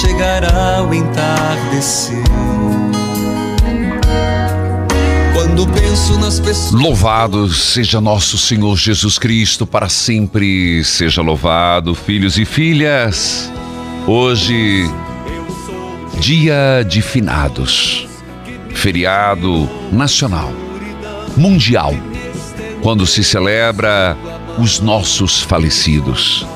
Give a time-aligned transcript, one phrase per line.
[0.00, 2.24] Chegará o entardecer.
[5.34, 6.72] Quando penso nas pessoas.
[6.72, 13.52] Louvado seja nosso Senhor Jesus Cristo, para sempre seja louvado, filhos e filhas.
[14.06, 14.90] Hoje,
[16.18, 18.08] dia de finados,
[18.70, 20.50] feriado nacional,
[21.36, 21.94] mundial,
[22.82, 24.16] quando se celebra
[24.58, 26.46] os nossos falecidos.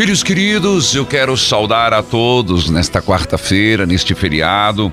[0.00, 4.90] Filhos queridos, eu quero saudar a todos nesta quarta-feira, neste feriado,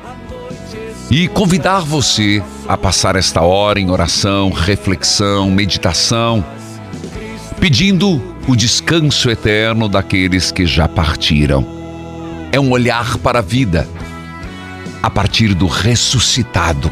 [1.10, 6.46] e convidar você a passar esta hora em oração, reflexão, meditação,
[7.58, 11.66] pedindo o descanso eterno daqueles que já partiram.
[12.52, 13.88] É um olhar para a vida
[15.02, 16.92] a partir do ressuscitado.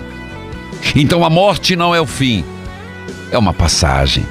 [0.96, 2.46] Então a morte não é o fim,
[3.30, 4.25] é uma passagem.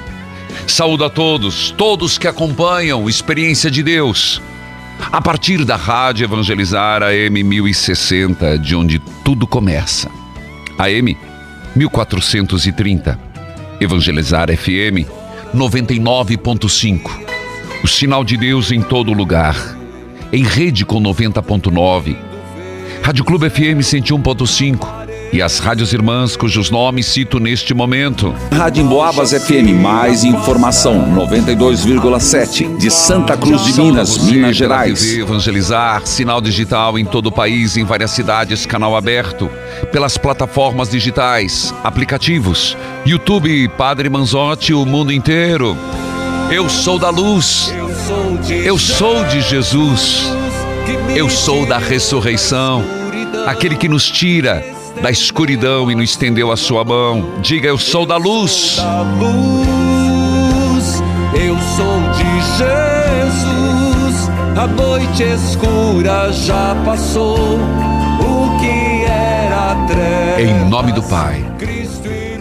[0.67, 4.41] Saúdo a todos, todos que acompanham Experiência de Deus.
[5.11, 10.09] A partir da Rádio Evangelizar AM 1060, de onde tudo começa.
[10.77, 11.15] AM
[11.75, 13.19] 1430.
[13.79, 15.07] Evangelizar FM
[15.53, 17.11] 99.5.
[17.83, 19.55] O sinal de Deus em todo lugar.
[20.33, 22.17] Em rede com 90.9.
[23.03, 25.04] Rádio Clube FM 101.5
[25.35, 28.33] e as rádios irmãs cujos nomes cito neste momento.
[28.53, 35.01] Rádio Emboabas FM, mais informação, 92,7, de Santa Cruz de Minas, Minas Gerais.
[35.01, 39.51] TV Evangelizar, sinal digital em todo o país, em várias cidades, canal aberto,
[39.91, 45.77] pelas plataformas digitais, aplicativos, YouTube, Padre Manzotti, o mundo inteiro.
[46.49, 47.73] Eu sou da luz,
[48.63, 50.31] eu sou de Jesus,
[51.13, 52.85] eu sou da ressurreição,
[53.45, 54.74] aquele que nos tira
[55.05, 57.39] da escuridão e nos estendeu a sua mão.
[57.39, 58.77] Diga, eu sou da luz.
[58.77, 61.03] da luz.
[61.35, 62.23] Eu sou de
[62.57, 64.31] Jesus.
[64.57, 67.37] A noite escura já passou.
[67.37, 70.41] O que era treva.
[70.41, 71.45] Em nome do Pai,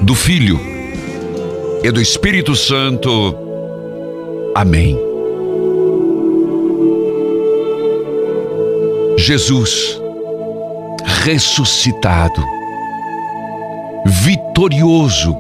[0.01, 0.59] do Filho
[1.83, 3.37] e do Espírito Santo.
[4.55, 4.99] Amém.
[9.19, 10.03] Jesus
[11.25, 12.45] ressuscitado,
[14.05, 15.35] vitorioso.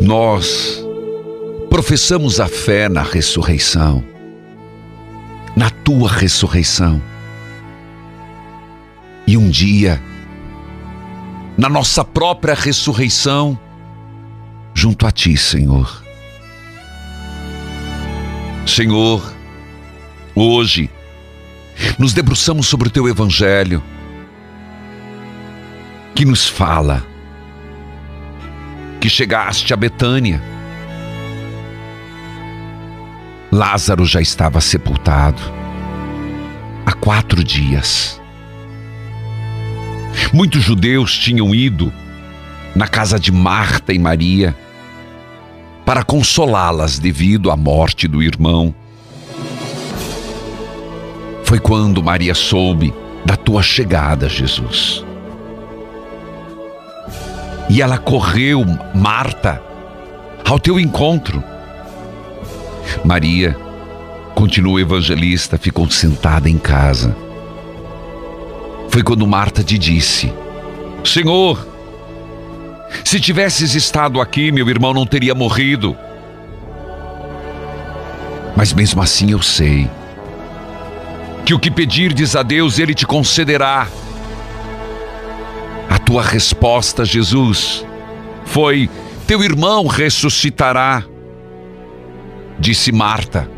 [0.00, 0.82] Nós
[1.68, 4.02] professamos a fé na ressurreição,
[5.54, 7.02] na tua ressurreição.
[9.26, 10.02] E um dia,
[11.58, 13.58] na nossa própria ressurreição,
[14.72, 16.02] junto a Ti, Senhor.
[18.66, 19.22] Senhor,
[20.34, 20.90] hoje,
[21.98, 23.82] nos debruçamos sobre o Teu Evangelho,
[26.14, 27.04] que nos fala
[29.00, 30.42] que chegaste a Betânia.
[33.52, 35.40] Lázaro já estava sepultado
[36.84, 38.20] há quatro dias.
[40.32, 41.92] Muitos judeus tinham ido
[42.74, 44.56] na casa de Marta e Maria
[45.84, 48.74] para consolá-las devido à morte do irmão.
[51.46, 52.92] Foi quando Maria soube
[53.24, 55.04] da tua chegada, Jesus.
[57.70, 59.62] E ela correu, Marta,
[60.44, 61.42] ao teu encontro.
[63.04, 63.56] Maria,
[64.34, 67.16] continua evangelista, ficou sentada em casa.
[68.90, 70.32] Foi quando Marta te disse:
[71.04, 71.64] Senhor,
[73.04, 75.96] Se tivesses estado aqui, meu irmão não teria morrido.
[78.56, 79.88] Mas mesmo assim eu sei
[81.46, 83.86] que o que pedirdes a Deus, Ele te concederá.
[85.88, 87.86] A tua resposta, Jesus,
[88.44, 88.90] foi:
[89.28, 91.04] Teu irmão ressuscitará.
[92.58, 93.48] Disse Marta.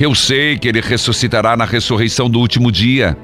[0.00, 3.16] Eu sei que ele ressuscitará na ressurreição do último dia.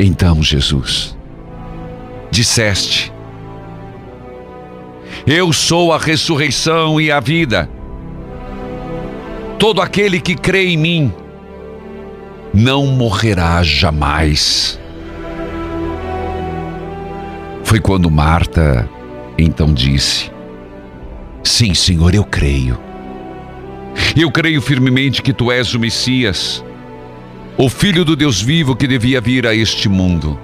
[0.00, 1.16] Então, Jesus,
[2.28, 3.12] disseste:
[5.24, 7.70] Eu sou a ressurreição e a vida.
[9.60, 11.21] Todo aquele que crê em mim
[12.52, 14.78] não morrerá jamais.
[17.64, 18.88] Foi quando Marta
[19.38, 20.30] então disse:
[21.42, 22.78] Sim, Senhor, eu creio.
[24.16, 26.64] Eu creio firmemente que tu és o Messias,
[27.56, 30.38] o Filho do Deus vivo que devia vir a este mundo.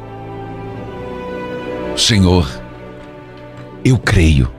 [1.97, 2.49] Senhor,
[3.85, 4.51] eu creio.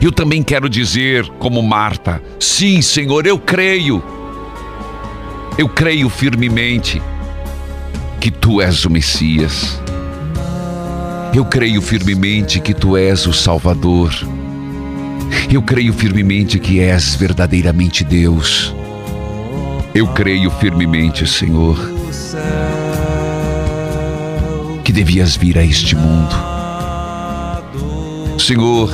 [0.00, 4.02] Eu também quero dizer, como Marta: Sim, Senhor, eu creio.
[5.58, 7.00] Eu creio firmemente
[8.20, 9.80] que tu és o Messias.
[11.34, 14.12] Eu creio firmemente que tu és o Salvador.
[15.50, 18.74] Eu creio firmemente que és verdadeiramente Deus.
[19.94, 21.78] Eu creio firmemente, Senhor,
[24.84, 26.36] que devias vir a este mundo.
[28.38, 28.90] Senhor,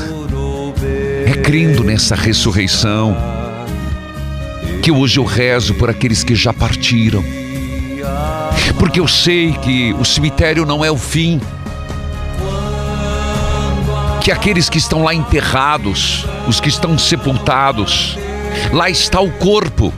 [1.27, 3.42] é crendo nessa ressurreição
[4.83, 7.25] que hoje eu rezo por aqueles que já partiram.
[8.81, 11.41] Porque eu sei que o cemitério não é o fim.
[14.21, 18.19] Que aqueles que estão lá enterrados, os que estão sepultados,
[18.73, 19.95] lá está o corpo,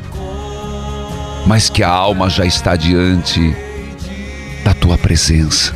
[1.46, 3.56] mas que a alma já está diante
[4.62, 5.74] da tua presença.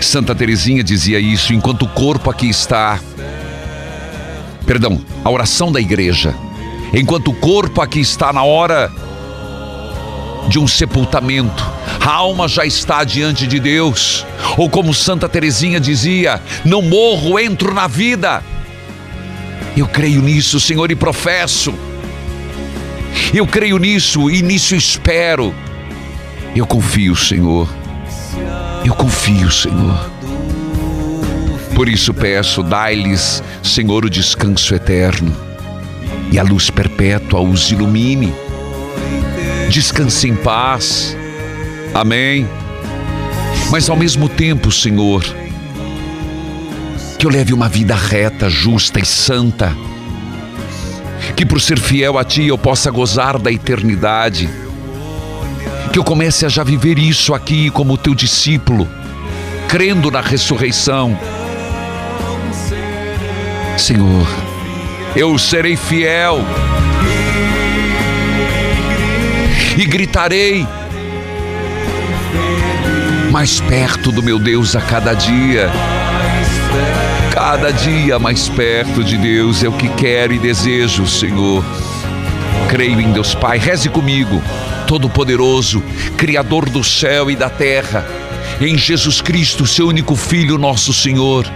[0.00, 2.98] Santa Teresinha dizia isso, enquanto o corpo aqui está,
[4.66, 6.34] perdão, a oração da igreja
[6.92, 8.90] enquanto o corpo aqui está na hora
[10.48, 11.70] de um sepultamento,
[12.00, 14.24] a alma já está diante de Deus.
[14.56, 18.42] Ou como Santa Teresinha dizia: não morro, entro na vida.
[19.76, 21.74] Eu creio nisso, Senhor, e professo.
[23.32, 25.54] Eu creio nisso e nisso espero.
[26.56, 27.68] Eu confio, Senhor.
[28.84, 30.10] Eu confio, Senhor.
[31.74, 35.47] Por isso peço, dai-lhes, Senhor, o descanso eterno
[36.30, 38.32] e a luz perpétua os ilumine.
[39.68, 41.16] Descanse em paz.
[41.94, 42.48] Amém.
[43.70, 45.22] Mas ao mesmo tempo, Senhor,
[47.18, 49.76] que eu leve uma vida reta, justa e santa.
[51.36, 54.48] Que por ser fiel a Ti eu possa gozar da eternidade.
[55.92, 58.88] Que eu comece a já viver isso aqui como Teu discípulo,
[59.68, 61.18] crendo na ressurreição.
[63.76, 64.26] Senhor,
[65.16, 66.40] eu serei fiel
[69.76, 70.66] e gritarei
[73.30, 75.70] mais perto do meu Deus a cada dia.
[77.32, 81.64] Cada dia mais perto de Deus é o que quero e desejo, Senhor.
[82.68, 84.42] Creio em Deus Pai, reze comigo,
[84.86, 85.82] Todo-Poderoso,
[86.16, 88.04] Criador do céu e da terra,
[88.60, 91.46] em Jesus Cristo, seu único Filho, nosso Senhor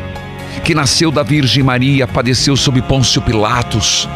[0.65, 4.09] que nasceu da Virgem Maria, padeceu sob Pôncio Pilatos,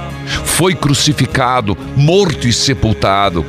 [0.45, 3.45] foi crucificado, morto e sepultado,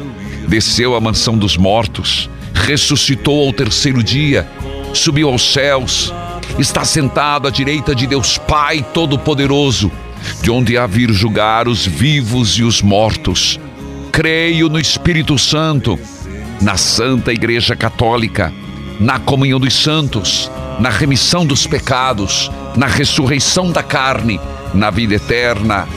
[0.48, 4.48] desceu à mansão dos mortos, ressuscitou ao terceiro dia,
[4.94, 6.14] subiu aos céus,
[6.58, 9.92] está sentado à direita de Deus Pai Todo-Poderoso,
[10.42, 13.60] de onde há vir julgar os vivos e os mortos.
[14.12, 16.00] Creio no Espírito Santo,
[16.62, 18.52] na Santa Igreja Católica,
[19.00, 24.40] na comunhão dos santos na remissão dos pecados, na ressurreição da carne,
[24.74, 25.88] na vida eterna.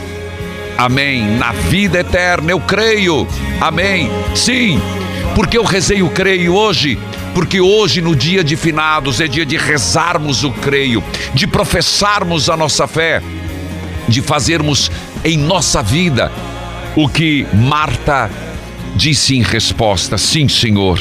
[0.78, 1.36] Amém.
[1.36, 3.28] Na vida eterna eu creio.
[3.60, 4.10] Amém.
[4.34, 4.80] Sim,
[5.34, 6.98] porque eu rezei o creio hoje,
[7.34, 12.56] porque hoje, no dia de finados, é dia de rezarmos o creio, de professarmos a
[12.56, 13.22] nossa fé,
[14.08, 14.90] de fazermos
[15.22, 16.32] em nossa vida
[16.96, 18.30] o que Marta
[18.96, 20.98] disse em resposta: Sim, Senhor,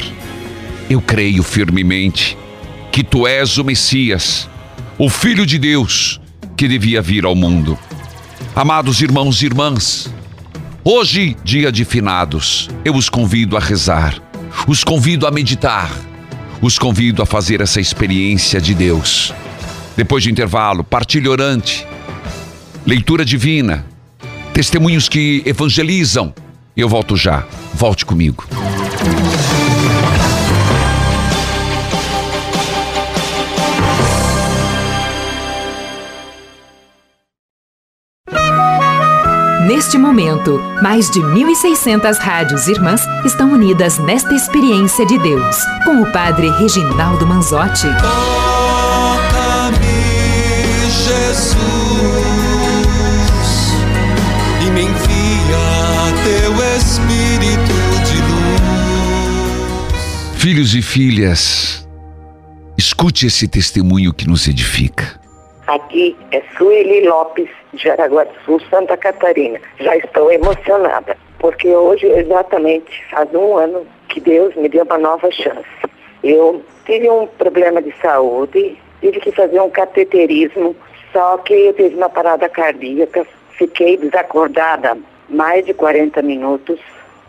[0.90, 2.36] eu creio firmemente
[2.92, 4.49] que tu és o Messias,
[5.00, 6.20] o Filho de Deus
[6.54, 7.78] que devia vir ao mundo.
[8.54, 10.12] Amados irmãos e irmãs,
[10.84, 14.20] hoje, dia de finados, eu os convido a rezar,
[14.68, 15.90] os convido a meditar,
[16.60, 19.32] os convido a fazer essa experiência de Deus.
[19.96, 21.86] Depois de intervalo, partilha orante,
[22.84, 23.86] leitura divina,
[24.52, 26.34] testemunhos que evangelizam.
[26.76, 27.46] Eu volto já.
[27.72, 28.46] Volte comigo.
[39.70, 46.10] Neste momento, mais de 1.600 rádios irmãs estão unidas nesta experiência de Deus, com o
[46.10, 47.86] Padre Reginaldo Manzotti.
[48.02, 49.78] Toca-me,
[50.90, 51.54] Jesus,
[54.66, 58.34] e me envia teu Espírito de luz.
[60.34, 61.88] Filhos e filhas,
[62.76, 65.20] escute esse testemunho que nos edifica.
[65.68, 69.60] Aqui é Sueli Lopes, de do Sul, Santa Catarina.
[69.78, 75.30] Já estou emocionada, porque hoje exatamente faz um ano que Deus me deu uma nova
[75.30, 75.68] chance.
[76.22, 80.76] Eu tive um problema de saúde, tive que fazer um cateterismo,
[81.12, 84.98] só que eu tive uma parada cardíaca, fiquei desacordada
[85.28, 86.78] mais de 40 minutos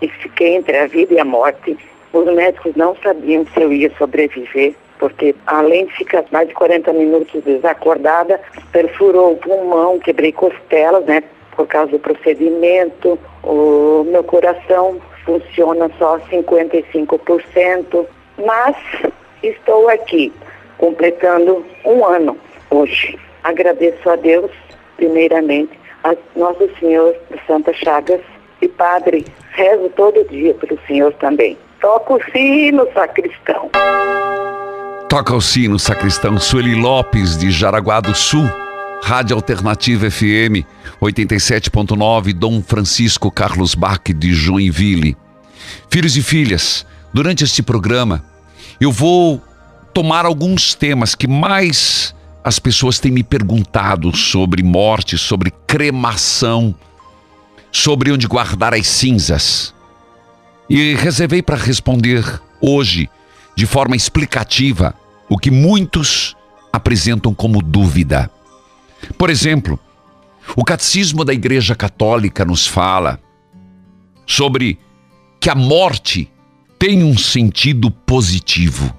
[0.01, 1.77] e fiquei entre a vida e a morte.
[2.12, 6.93] Os médicos não sabiam se eu ia sobreviver porque além de ficar mais de 40
[6.93, 8.39] minutos desacordada,
[8.72, 11.24] perfurou o pulmão, quebrei costelas, né?
[11.55, 18.05] Por causa do procedimento, o meu coração funciona só 55%,
[18.46, 18.75] mas
[19.41, 20.31] estou aqui,
[20.77, 22.38] completando um ano
[22.70, 23.17] hoje.
[23.43, 24.51] Agradeço a Deus,
[24.98, 25.72] primeiramente,
[26.03, 27.15] a Nosso Senhor
[27.48, 28.22] Santa Chagas
[28.62, 31.58] e Padre, rezo todo dia pelo Senhor também.
[31.81, 33.72] Toco o sino, sacristão.
[35.12, 38.50] Toca o sino, sacristão Sueli Lopes, de Jaraguá do Sul.
[39.03, 40.63] Rádio Alternativa FM
[41.01, 45.18] 87.9, Dom Francisco Carlos Bach, de Joinville.
[45.89, 48.24] Filhos e filhas, durante este programa,
[48.80, 49.44] eu vou
[49.94, 56.74] tomar alguns temas que mais as pessoas têm me perguntado sobre morte, sobre cremação,
[57.70, 59.75] sobre onde guardar as cinzas.
[60.70, 62.24] E reservei para responder
[62.62, 63.10] hoje,
[63.58, 64.96] de forma explicativa,
[65.32, 66.36] o que muitos
[66.74, 68.30] apresentam como dúvida.
[69.18, 69.80] Por exemplo,
[70.58, 73.18] o Catecismo da Igreja Católica nos fala
[74.28, 74.78] sobre
[75.40, 76.30] que a morte
[76.78, 78.94] tem um sentido positivo.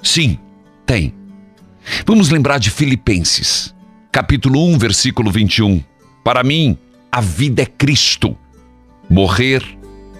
[0.00, 0.38] Sim,
[0.86, 1.12] tem.
[2.06, 3.74] Vamos lembrar de Filipenses,
[4.12, 5.82] capítulo 1, versículo 21.
[6.22, 6.78] Para mim,
[7.10, 8.36] a vida é Cristo,
[9.10, 9.64] morrer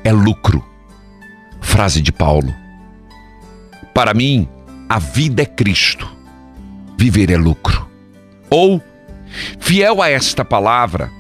[0.03, 0.65] é lucro.
[1.61, 2.53] Frase de Paulo.
[3.95, 4.49] Para mim,
[4.89, 6.09] a vida é Cristo,
[6.97, 7.87] viver é lucro.
[8.49, 8.83] Ou,
[9.61, 11.11] fiel a esta palavra,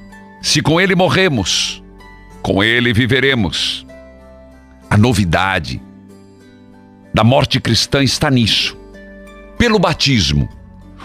[0.40, 1.82] se com Ele morremos,
[2.40, 3.86] com Ele viveremos.
[4.88, 5.82] A novidade
[7.12, 8.74] da morte cristã está nisso.
[9.58, 10.48] Pelo batismo,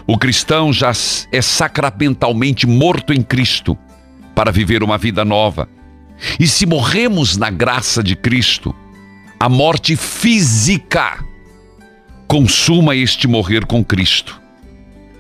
[0.08, 0.93] o cristão já
[1.32, 3.77] é sacramentalmente morto em Cristo
[4.34, 5.67] para viver uma vida nova.
[6.39, 8.74] E se morremos na graça de Cristo,
[9.38, 11.32] a morte física
[12.27, 14.42] consuma este morrer com Cristo,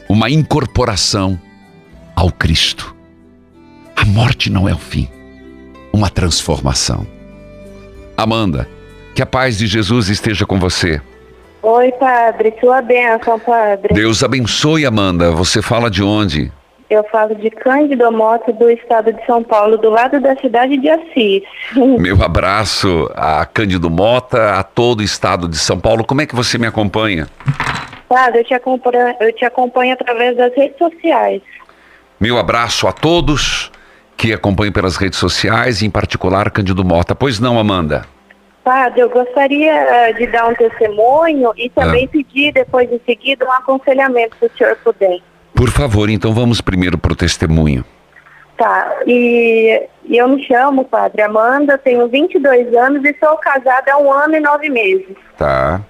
[0.09, 1.39] uma incorporação
[2.15, 2.95] ao Cristo.
[3.95, 5.07] A morte não é o fim,
[5.91, 7.05] uma transformação.
[8.17, 8.67] Amanda,
[9.15, 11.01] que a paz de Jesus esteja com você.
[11.61, 13.93] Oi, padre, sua bênção, padre.
[13.93, 15.31] Deus abençoe, Amanda.
[15.31, 16.51] Você fala de onde?
[16.93, 20.87] Eu falo de Cândido Mota, do estado de São Paulo, do lado da cidade de
[20.87, 21.41] Assis.
[21.75, 26.05] Meu abraço a Cândido Mota, a todo o estado de São Paulo.
[26.05, 27.27] Como é que você me acompanha?
[28.07, 31.41] Padre, eu te acompanho, eu te acompanho através das redes sociais.
[32.19, 33.71] Meu abraço a todos
[34.15, 37.15] que acompanham pelas redes sociais, em particular Cândido Mota.
[37.15, 38.05] Pois não, Amanda?
[38.63, 42.09] Padre, eu gostaria uh, de dar um testemunho e também Ah.
[42.11, 45.19] pedir, depois em seguida, um aconselhamento, se o senhor puder.
[45.55, 47.85] Por favor, então vamos primeiro para o testemunho.
[48.57, 54.11] Tá, e, eu me chamo, padre Amanda, tenho 22 anos e sou casada há um
[54.11, 55.15] ano e nove meses.
[55.37, 55.81] Tá?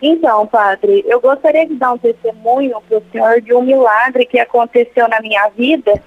[0.00, 4.38] Então, padre, eu gostaria de dar um testemunho para o senhor de um milagre que
[4.38, 6.00] aconteceu na minha vida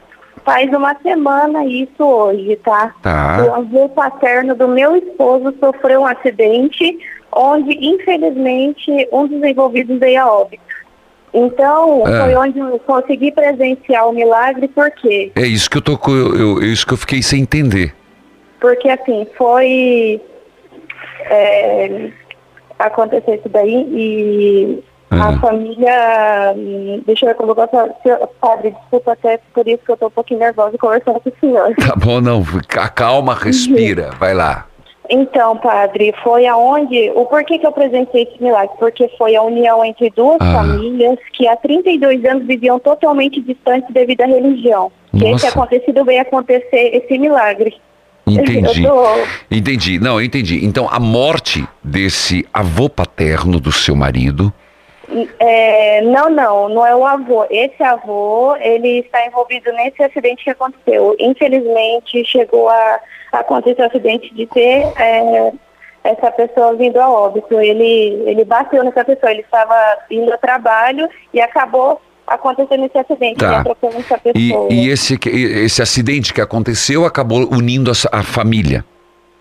[0.46, 2.94] faz uma semana isso hoje, tá?
[3.01, 3.44] Tá.
[3.44, 6.98] O avô paterno do meu esposo sofreu um acidente
[7.32, 10.63] onde, infelizmente, um dos envolvidos veio a óbito.
[11.37, 12.21] Então, É.
[12.23, 15.31] foi onde eu consegui presenciar o milagre, por quê?
[15.35, 17.93] É isso que eu tô eu, eu- é isso que eu fiquei sem entender.
[18.61, 20.21] Porque assim, foi
[21.29, 22.09] é,
[22.79, 25.29] acontecer isso daí e Ah.
[25.29, 26.53] a família.
[26.55, 27.75] hum, Deixa eu ver como eu gosto.
[28.01, 31.33] se- Padre, desculpa até por isso que eu tô um pouquinho nervosa conversando com o
[31.39, 31.75] senhor.
[31.75, 32.43] Tá bom, não.
[32.95, 34.09] Calma, respira.
[34.19, 34.65] Vai lá.
[35.09, 37.12] Então, padre, foi aonde.
[37.15, 38.75] O porquê que eu presenciei esse milagre?
[38.79, 40.53] Porque foi a união entre duas Ah.
[40.53, 44.91] famílias que há 32 anos viviam totalmente distantes devido à religião.
[45.12, 45.47] Que Nossa.
[45.47, 47.74] esse acontecido veio acontecer esse milagre.
[48.27, 48.81] Entendi.
[48.83, 49.05] Tô-
[49.51, 50.00] Entendi.
[50.00, 50.65] Não, eu entendi.
[50.65, 54.51] Então, a morte desse avô paterno do seu marido
[55.39, 57.45] É, não, não, não é o avô.
[57.50, 61.15] Esse avô, ele está envolvido nesse acidente que aconteceu.
[61.19, 63.00] Infelizmente, chegou a,
[63.31, 65.51] a acontecer o acidente de ter é,
[66.03, 67.59] essa pessoa vindo a óbito.
[67.59, 69.75] Ele, ele bateu nessa pessoa, ele estava
[70.09, 73.63] indo ao trabalho e acabou acontecendo esse acidente, Tá.
[73.83, 74.67] essa E, pessoa.
[74.71, 78.83] e esse, que- esse acidente que aconteceu acabou unindo a, a família.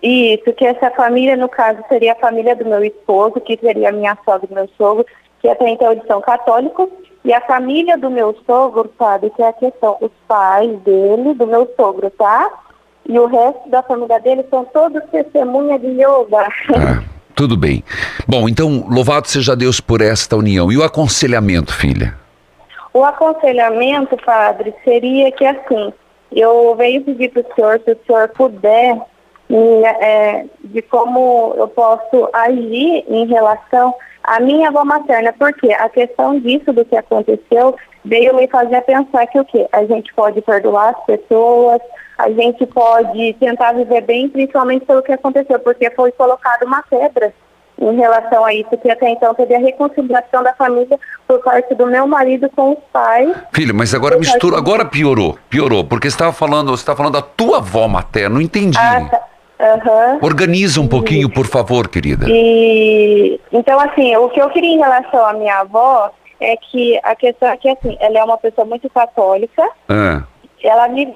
[0.03, 3.91] Isso, que essa família, no caso, seria a família do meu esposo, que seria a
[3.91, 5.03] minha sogra e meu sogro,
[5.45, 6.89] que até então eles são católicos,
[7.23, 11.45] e a família do meu sogro, sabe, que é a questão, os pais dele, do
[11.45, 12.51] meu sogro, tá?
[13.07, 16.47] E o resto da família dele são todos testemunhas de Jeová.
[16.69, 17.03] Ah,
[17.35, 17.83] tudo bem.
[18.27, 20.71] Bom, então, louvado seja Deus por esta união.
[20.71, 22.15] E o aconselhamento, filha?
[22.91, 25.93] O aconselhamento, padre, seria que assim,
[26.31, 28.99] eu venho pedir para o senhor, se o senhor puder,
[30.01, 33.93] é, de como eu posso agir em relação
[34.25, 39.25] à minha avó materna, porque a questão disso, do que aconteceu, veio me fazer pensar
[39.27, 39.67] que o quê?
[39.71, 41.81] A gente pode perdoar as pessoas,
[42.17, 47.33] a gente pode tentar viver bem, principalmente pelo que aconteceu, porque foi colocada uma pedra
[47.77, 51.85] em relação a isso, que até então teve a reconciliação da família por parte do
[51.85, 53.35] meu marido com os pais.
[53.53, 57.21] Filha, mas agora mistura, agora piorou, piorou, porque você estava falando, você estava falando da
[57.21, 58.77] tua avó materna, não entendi.
[58.77, 59.34] Ah, tá.
[59.59, 60.19] Aham.
[60.21, 62.25] Organiza um pouquinho, por favor, querida.
[62.29, 67.15] E então assim, o que eu queria em relação à minha avó é que a
[67.15, 70.23] questão é que assim, ela é uma pessoa muito católica, Ah,
[70.61, 71.15] ela me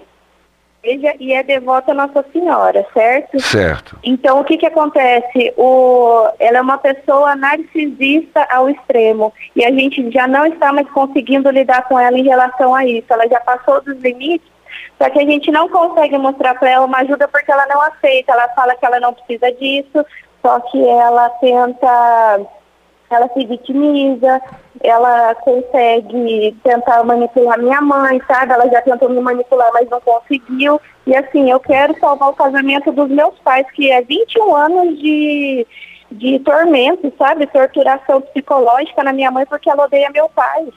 [0.81, 3.37] veja e é devota a Nossa Senhora, certo?
[3.41, 3.99] certo.
[4.01, 5.53] Então, o que que acontece?
[5.57, 10.89] O, ela é uma pessoa narcisista ao extremo e a gente já não está mais
[10.91, 13.05] conseguindo lidar com ela em relação a isso.
[13.09, 14.47] Ela já passou dos limites,
[14.97, 18.33] só que a gente não consegue mostrar para ela uma ajuda porque ela não aceita.
[18.33, 20.05] Ela fala que ela não precisa disso,
[20.41, 22.41] só que ela tenta,
[23.09, 24.41] ela se vitimiza,
[24.81, 28.53] ela consegue tentar manipular minha mãe, sabe?
[28.53, 30.79] Ela já tentou me manipular, mas não conseguiu.
[31.07, 35.65] E assim, eu quero salvar o casamento dos meus pais, que é 21 anos de,
[36.11, 37.47] de tormento, sabe?
[37.47, 40.67] Torturação psicológica na minha mãe porque ela odeia meu pai.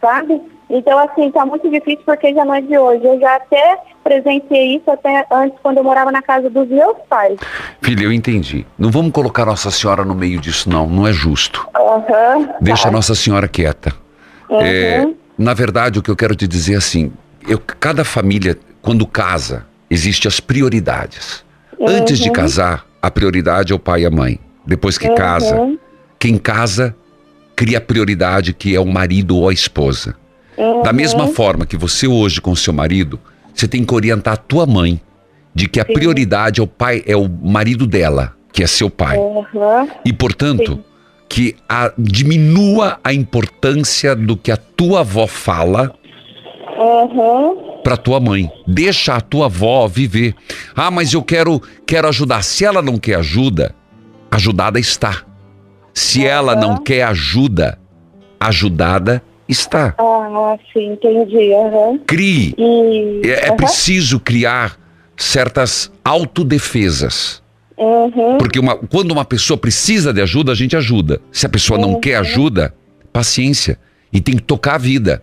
[0.00, 0.40] Sabe?
[0.68, 3.04] Então, assim, tá muito difícil porque já não é de hoje.
[3.04, 7.38] Eu já até presenciei isso até antes, quando eu morava na casa dos meus pais.
[7.80, 8.66] Filha, eu entendi.
[8.78, 10.88] Não vamos colocar Nossa Senhora no meio disso, não.
[10.88, 11.66] Não é justo.
[11.74, 12.48] Aham.
[12.60, 12.88] Deixa tá.
[12.88, 13.92] a Nossa Senhora quieta.
[14.50, 14.60] Uhum.
[14.60, 17.12] É, na verdade, o que eu quero te dizer é assim,
[17.48, 21.44] eu, cada família, quando casa, existem as prioridades.
[21.80, 22.32] Antes de Uhum.
[22.34, 24.40] casar, a prioridade é o pai e a mãe.
[24.64, 25.78] Depois que casa, Uhum.
[26.18, 26.96] quem casa
[27.56, 30.14] cria prioridade que é o marido ou a esposa.
[30.56, 30.82] Uhum.
[30.82, 33.18] Da mesma forma que você hoje com seu marido,
[33.54, 35.00] você tem que orientar a tua mãe
[35.54, 39.16] de que a prioridade é o pai, é o marido dela, que é seu pai.
[39.16, 39.88] Uhum.
[40.04, 40.84] E, portanto, Sim.
[41.28, 45.94] que a- diminua a importância do que a tua avó fala
[46.78, 47.80] Uhum.
[47.82, 48.50] para tua mãe.
[48.66, 50.34] Deixa a tua avó viver.
[50.74, 52.42] Ah, mas eu quero, quero ajudar.
[52.42, 53.74] Se ela não quer ajuda,
[54.30, 55.22] ajudada está.
[55.98, 57.78] Se ela não quer ajuda,
[58.38, 59.94] ajudada está.
[59.96, 61.48] Ah, sim, entendi.
[61.54, 61.98] Uhum.
[62.06, 62.54] Crie.
[62.58, 63.22] E...
[63.24, 63.56] É, é Uhum.
[63.56, 64.78] preciso criar
[65.16, 67.42] certas autodefesas.
[67.78, 68.36] Uhum.
[68.36, 71.18] Porque uma- quando uma pessoa precisa de ajuda, a gente ajuda.
[71.32, 72.74] Se a pessoa não quer ajuda,
[73.10, 73.78] paciência.
[74.12, 75.22] E tem que tocar a vida.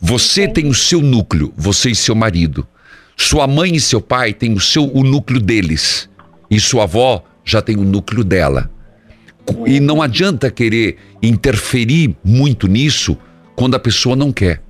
[0.00, 2.64] Você tem o seu núcleo, você e seu marido.
[3.16, 6.08] Sua mãe e seu pai têm o seu o núcleo deles.
[6.48, 8.70] E sua avó já tem o núcleo dela.
[9.66, 13.16] E não adianta querer interferir muito nisso
[13.56, 14.60] quando a pessoa não quer.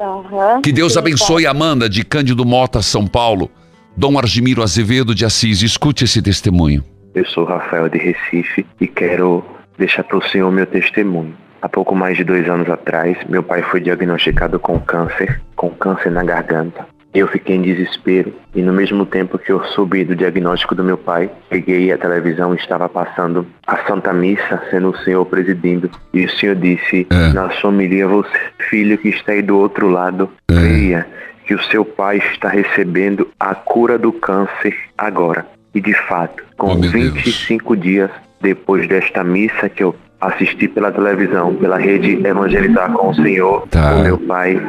[0.00, 0.62] Aham.
[0.62, 3.50] Que Deus Sim, abençoe Amanda de Cândido Mota, São Paulo.
[3.96, 5.62] Dom Argimiro Azevedo de Assis.
[5.62, 6.84] Escute esse testemunho.
[7.14, 9.44] Eu sou Rafael de Recife e quero
[9.76, 11.34] deixar para o senhor meu testemunho.
[11.60, 16.12] Há pouco mais de dois anos atrás, meu pai foi diagnosticado com câncer, com câncer
[16.12, 16.86] na garganta.
[17.14, 20.98] Eu fiquei em desespero e no mesmo tempo que eu soube do diagnóstico do meu
[20.98, 25.90] pai, peguei a televisão e estava passando a Santa Missa, sendo o senhor presidindo.
[26.12, 27.32] E o senhor disse, É.
[27.32, 28.28] na sua homilia, você,
[28.68, 31.06] filho que está aí do outro lado, creia
[31.46, 35.46] que o seu pai está recebendo a cura do câncer agora.
[35.74, 37.12] E de fato, com Oh, meu Deus.
[37.14, 43.14] 25 dias depois desta missa que eu assisti pela televisão, pela rede Evangelizar com o
[43.14, 43.94] Senhor, Tá.
[43.96, 44.60] o meu pai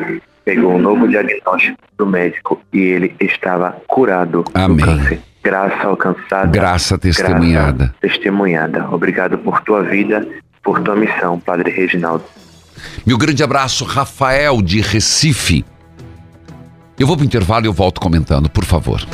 [0.50, 4.78] pegou um novo diagnóstico do médico e ele estava curado Amém.
[4.78, 5.22] do câncer.
[5.44, 6.48] Graça alcançada.
[6.48, 7.78] Graça testemunhada.
[7.78, 8.90] Graça testemunhada.
[8.92, 10.28] Obrigado por tua vida,
[10.64, 12.24] por tua missão, Padre Reginaldo.
[13.06, 15.64] Meu grande abraço, Rafael de Recife.
[16.98, 19.06] Eu vou para o intervalo e eu volto comentando, por favor.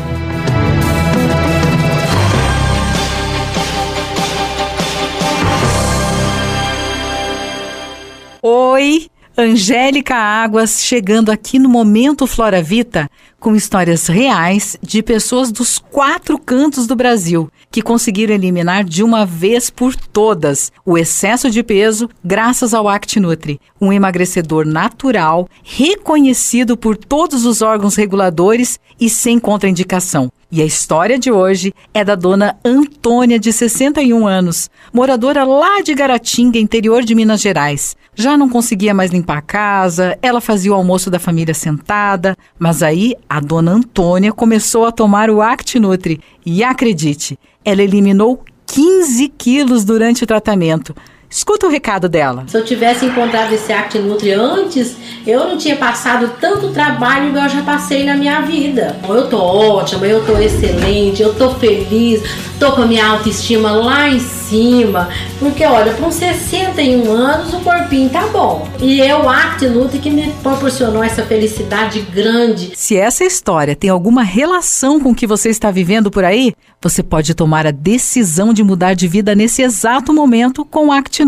[8.41, 15.77] Oi, Angélica Águas chegando aqui no Momento Flora Vita com histórias reais de pessoas dos
[15.77, 21.61] quatro cantos do Brasil que conseguiram eliminar de uma vez por todas o excesso de
[21.61, 29.37] peso graças ao ActiNutri, um emagrecedor natural, reconhecido por todos os órgãos reguladores e sem
[29.37, 30.31] contraindicação.
[30.49, 35.93] E a história de hoje é da dona Antônia, de 61 anos, moradora lá de
[35.93, 37.97] Garatinga, interior de Minas Gerais.
[38.17, 42.81] Já não conseguia mais limpar a casa, ela fazia o almoço da família sentada, mas
[42.81, 49.83] aí a dona Antônia começou a tomar o ActiNutri e acredite, ela eliminou 15 quilos
[49.83, 50.95] durante o tratamento.
[51.35, 52.45] Escuta o recado dela.
[52.47, 54.95] Se eu tivesse encontrado esse ActiNutri antes,
[55.27, 58.95] eu não tinha passado tanto trabalho igual eu já passei na minha vida.
[59.05, 62.23] Eu tô ótima, eu tô excelente, eu tô feliz,
[62.57, 65.09] tô com a minha autoestima lá em cima.
[65.37, 68.65] Porque olha, com 61 anos o corpinho tá bom.
[68.79, 72.71] E é o ActiNutri que me proporcionou essa felicidade grande.
[72.75, 77.03] Se essa história tem alguma relação com o que você está vivendo por aí, você
[77.03, 81.24] pode tomar a decisão de mudar de vida nesse exato momento com o ActiNutri.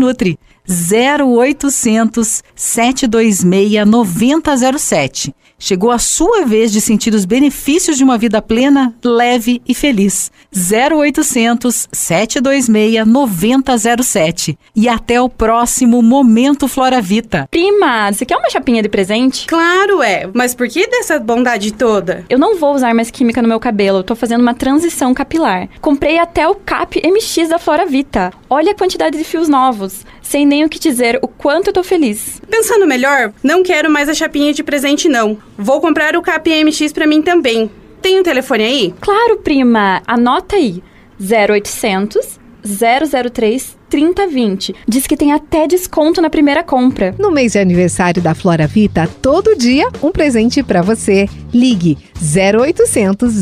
[0.68, 5.34] 0800 726 9007.
[5.60, 10.30] Chegou a sua vez de sentir os benefícios de uma vida plena, leve e feliz.
[10.54, 14.56] 0800 726 9007.
[14.76, 17.48] E até o próximo Momento Flora Vita.
[17.50, 19.48] Prima, você quer uma chapinha de presente?
[19.48, 20.30] Claro, é.
[20.32, 22.24] Mas por que dessa bondade toda?
[22.28, 23.98] Eu não vou usar mais química no meu cabelo.
[23.98, 25.68] Eu tô fazendo uma transição capilar.
[25.80, 28.32] Comprei até o CAP MX da Flora Vita.
[28.50, 30.04] Olha a quantidade de fios novos.
[30.22, 32.40] Sem nem o que dizer o quanto eu tô feliz.
[32.48, 35.36] Pensando melhor, não quero mais a chapinha de presente, não.
[35.56, 37.70] Vou comprar o KPMX para mim também.
[38.00, 38.94] Tem um telefone aí?
[39.00, 40.02] Claro, prima.
[40.06, 40.82] Anota aí.
[41.20, 42.37] 0800
[42.68, 44.74] 003 3020.
[44.86, 47.14] Diz que tem até desconto na primeira compra.
[47.18, 51.28] No mês de aniversário da Flora Vita, todo dia um presente para você.
[51.52, 53.32] Ligue 0800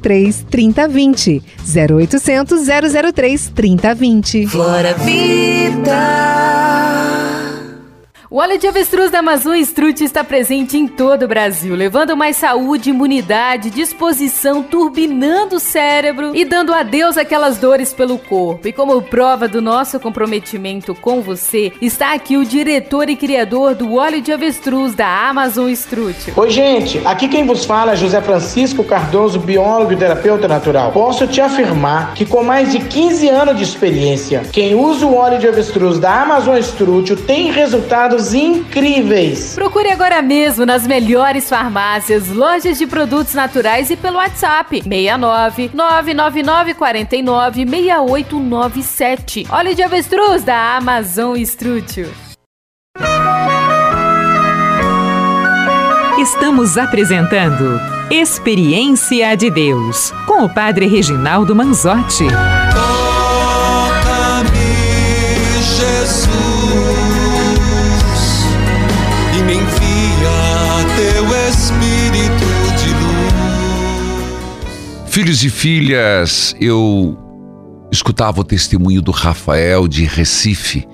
[0.00, 1.42] 003 3020.
[1.64, 2.60] 0800
[3.14, 4.46] 003 3020.
[4.46, 6.28] Flora Vida.
[8.30, 12.36] O óleo de avestruz da Amazon Strut está presente em todo o Brasil, levando mais
[12.36, 18.68] saúde, imunidade, disposição, turbinando o cérebro e dando adeus àquelas dores pelo corpo.
[18.68, 23.94] E como prova do nosso comprometimento com você, está aqui o diretor e criador do
[23.94, 26.34] óleo de avestruz da Amazon Strut.
[26.36, 27.00] Oi, gente.
[27.06, 30.92] Aqui quem vos fala é José Francisco Cardoso, biólogo e terapeuta natural.
[30.92, 35.38] Posso te afirmar que com mais de 15 anos de experiência, quem usa o óleo
[35.38, 37.50] de avestruz da Amazon Strut tem
[38.18, 39.54] resultados incríveis.
[39.54, 46.74] Procure agora mesmo nas melhores farmácias, lojas de produtos naturais e pelo WhatsApp 69 999
[46.74, 49.46] 49 6897.
[49.50, 52.08] Óleo de avestruz da Amazon Strútil.
[56.18, 62.26] Estamos apresentando Experiência de Deus com o Padre Reginaldo Manzotti.
[75.18, 77.18] Filhos e filhas, eu
[77.90, 80.86] escutava o testemunho do Rafael de Recife.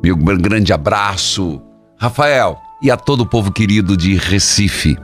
[0.00, 1.60] Meu grande abraço,
[1.98, 4.96] Rafael, e a todo o povo querido de Recife.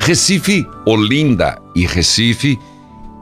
[0.00, 2.58] Recife, Olinda e Recife,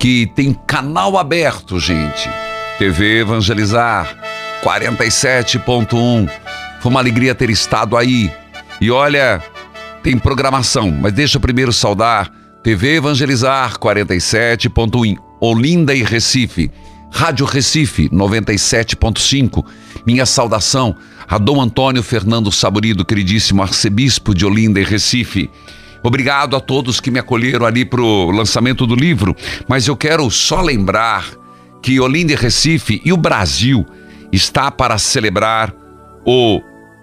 [0.01, 2.31] que tem canal aberto, gente.
[2.79, 4.17] TV Evangelizar
[4.65, 6.27] 47.1.
[6.81, 8.33] Foi uma alegria ter estado aí.
[8.81, 9.43] E olha,
[10.03, 12.33] tem programação, mas deixa eu primeiro saudar
[12.67, 16.69] TV Evangelizar 47.1, Olinda e Recife.
[17.13, 19.65] Rádio Recife 97.5.
[20.05, 20.97] Minha saudação
[21.29, 25.49] a Dom Antônio Fernando Saborido, queridíssimo arcebispo de Olinda e Recife.
[26.03, 29.37] Obrigado a todos que me acolheram ali para o lançamento do livro,
[29.69, 31.25] mas eu quero só lembrar
[31.81, 33.87] que Olinda e Recife e o Brasil
[34.33, 35.73] está para celebrar
[36.27, 36.61] o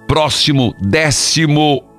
[0.10, 0.76] próximo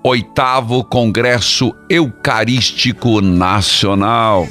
[0.04, 4.46] 18º Congresso Eucarístico Nacional.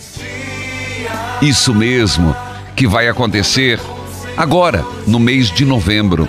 [1.44, 2.36] Isso mesmo,
[2.76, 3.80] que vai acontecer
[4.36, 6.28] agora, no mês de novembro.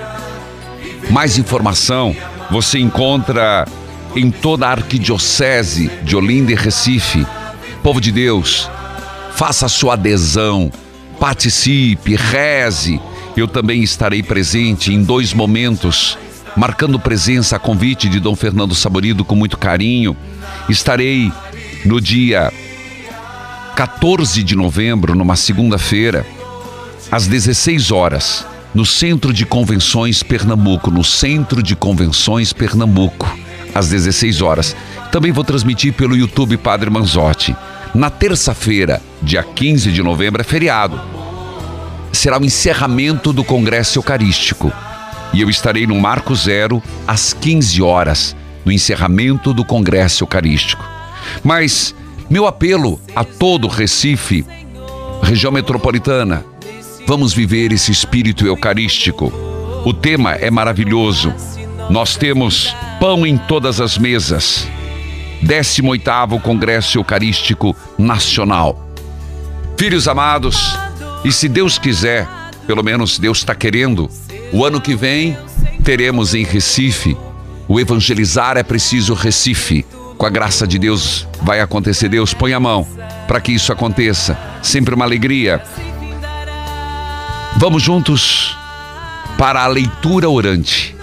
[1.09, 2.15] Mais informação
[2.51, 3.67] você encontra
[4.15, 7.27] em toda a arquidiocese de Olinda e Recife.
[7.83, 8.71] Povo de Deus,
[9.33, 10.71] faça sua adesão,
[11.19, 13.01] participe, reze.
[13.35, 16.19] Eu também estarei presente em dois momentos,
[16.57, 20.17] marcando presença a convite de Dom Fernando Saborido com muito carinho.
[20.69, 21.33] Estarei
[21.85, 22.53] no dia
[23.77, 26.25] 14 de novembro, numa segunda-feira,
[27.11, 33.29] às 16 horas, no Centro de Convenções Pernambuco, no Centro de Convenções Pernambuco,
[33.75, 34.77] às 16 horas.
[35.11, 37.55] Também vou transmitir pelo YouTube Padre Manzotti.
[37.95, 41.01] Na terça-feira, dia 15 de novembro, é feriado.
[42.13, 44.73] Será o encerramento do Congresso Eucarístico.
[45.35, 50.89] E eu estarei no Marco Zero às 15 horas, no encerramento do Congresso Eucarístico.
[51.43, 51.93] Mas
[52.31, 54.47] meu apelo a todo Recife,
[55.23, 56.45] região metropolitana,
[57.05, 59.33] vamos viver esse espírito eucarístico.
[59.85, 61.35] O tema é maravilhoso.
[61.91, 64.69] Nós temos pão em todas as mesas.
[65.43, 68.89] 18º Congresso Eucarístico Nacional.
[69.77, 70.79] Filhos amados,
[71.25, 72.29] e se Deus quiser,
[72.67, 74.09] pelo menos Deus está querendo,
[74.53, 75.37] o ano que vem
[75.83, 77.17] teremos em Recife
[77.67, 79.87] o Evangelizar é Preciso Recife.
[80.19, 82.09] Com a graça de Deus vai acontecer.
[82.09, 82.87] Deus põe a mão
[83.27, 84.39] para que isso aconteça.
[84.63, 85.63] Sempre uma alegria.
[87.57, 88.57] Vamos juntos
[89.39, 90.95] para a leitura orante.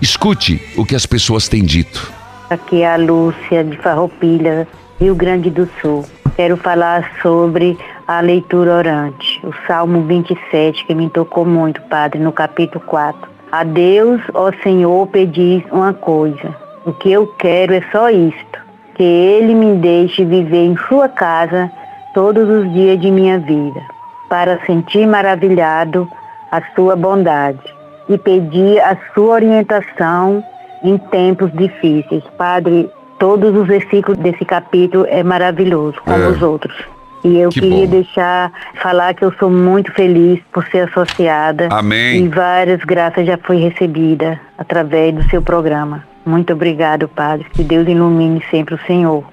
[0.00, 2.12] Escute o que as pessoas têm dito.
[2.48, 4.68] Aqui é a Lúcia de Farroupilha,
[5.00, 6.06] Rio Grande do Sul.
[6.36, 12.30] Quero falar sobre a leitura orante, o Salmo 27, que me tocou muito, Padre, no
[12.32, 13.28] capítulo 4.
[13.50, 16.54] A Deus, ó Senhor, pedis uma coisa.
[16.84, 18.58] O que eu quero é só isto,
[18.94, 21.70] que Ele me deixe viver em sua casa
[22.14, 23.80] todos os dias de minha vida,
[24.28, 26.08] para sentir maravilhado
[26.52, 27.74] a sua bondade
[28.08, 30.42] e pedir a sua orientação
[30.82, 32.22] em tempos difíceis.
[32.38, 32.88] Padre,
[33.18, 36.28] todos os versículos desse capítulo é maravilhoso, como É.
[36.28, 36.95] os outros.
[37.24, 37.90] E eu Que queria bom.
[37.90, 41.68] deixar falar que eu sou muito feliz por ser associada.
[41.70, 42.24] Amém.
[42.24, 46.04] E várias graças já foi recebida através do seu programa.
[46.24, 47.46] Muito obrigado, Padre.
[47.52, 49.24] Que Deus ilumine sempre o Senhor.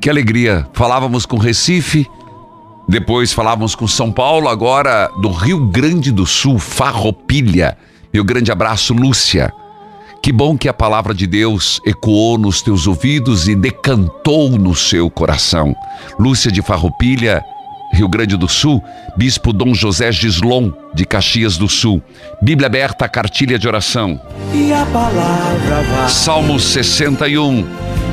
[0.00, 0.66] Que alegria.
[0.72, 2.06] Falávamos com Recife,
[2.88, 7.76] depois falávamos com São Paulo, agora do Rio Grande do Sul, Farroupilha.
[8.12, 9.52] Meu grande abraço, Lúcia.
[10.24, 15.10] Que bom que a palavra de Deus ecoou nos teus ouvidos e decantou no seu
[15.10, 15.76] coração.
[16.18, 17.44] Lúcia de Farroupilha,
[17.92, 18.82] Rio Grande do Sul,
[19.18, 22.02] Bispo Dom José Gislon, de Caxias do Sul.
[22.40, 24.18] Bíblia aberta, cartilha de oração.
[24.54, 26.08] E a palavra vai.
[26.08, 27.66] Salmo 61.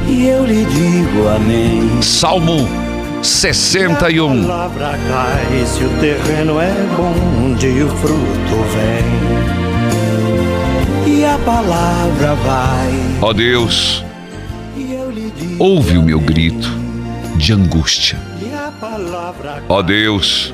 [0.09, 2.01] E eu lhe digo amém.
[2.01, 2.67] Salmo
[3.23, 4.43] 61.
[4.43, 9.70] A palavra cai se o terreno é bom, onde o fruto vem.
[11.45, 12.91] Palavra vai.
[13.19, 14.05] Ó Deus,
[15.57, 16.69] ouve o meu grito
[17.35, 18.19] de angústia.
[19.67, 20.53] Ó Deus,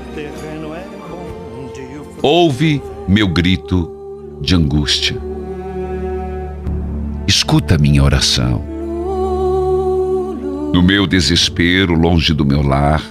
[2.21, 3.91] ouve meu grito
[4.41, 5.17] de angústia.
[7.27, 8.63] Escuta minha oração.
[10.73, 13.03] No meu desespero, longe do meu lar,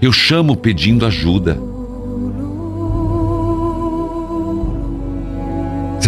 [0.00, 1.67] eu chamo pedindo ajuda.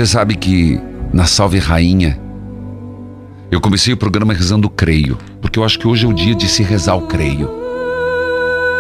[0.01, 0.81] Você sabe que
[1.13, 2.19] na Salve Rainha,
[3.51, 6.49] eu comecei o programa rezando creio, porque eu acho que hoje é o dia de
[6.49, 7.51] se rezar o creio.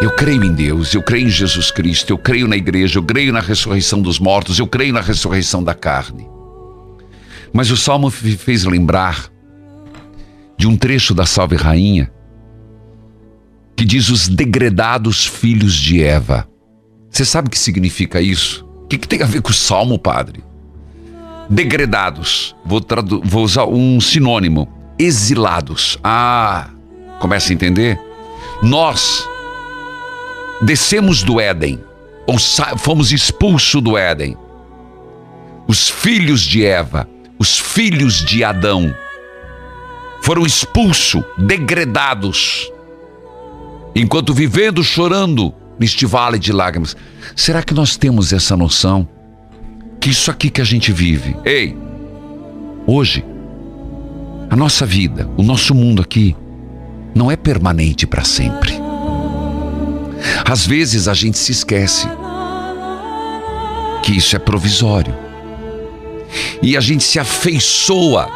[0.00, 3.34] Eu creio em Deus, eu creio em Jesus Cristo, eu creio na igreja, eu creio
[3.34, 6.26] na ressurreição dos mortos, eu creio na ressurreição da carne.
[7.52, 9.28] Mas o salmo me fez lembrar
[10.56, 12.10] de um trecho da Salve Rainha
[13.76, 16.48] que diz os degredados filhos de Eva.
[17.10, 18.64] Você sabe o que significa isso?
[18.84, 20.48] O que, que tem a ver com o salmo, padre?
[21.50, 22.54] Degredados.
[22.64, 22.80] Vou,
[23.24, 24.68] vou usar um sinônimo.
[24.96, 25.98] Exilados.
[26.04, 26.68] Ah,
[27.18, 27.98] começa a entender?
[28.62, 29.28] Nós
[30.62, 31.80] descemos do Éden,
[32.26, 32.38] ou
[32.78, 34.36] fomos expulsos do Éden.
[35.66, 37.08] Os filhos de Eva,
[37.38, 38.94] os filhos de Adão,
[40.22, 42.70] foram expulsos, degredados,
[43.94, 46.94] enquanto vivendo chorando neste vale de lágrimas.
[47.34, 49.08] Será que nós temos essa noção?
[50.00, 51.76] Que isso aqui que a gente vive, ei,
[52.86, 53.24] hoje,
[54.48, 56.34] a nossa vida, o nosso mundo aqui,
[57.14, 58.72] não é permanente para sempre.
[60.44, 62.08] Às vezes a gente se esquece
[64.02, 65.14] que isso é provisório.
[66.62, 68.28] E a gente se afeiçoa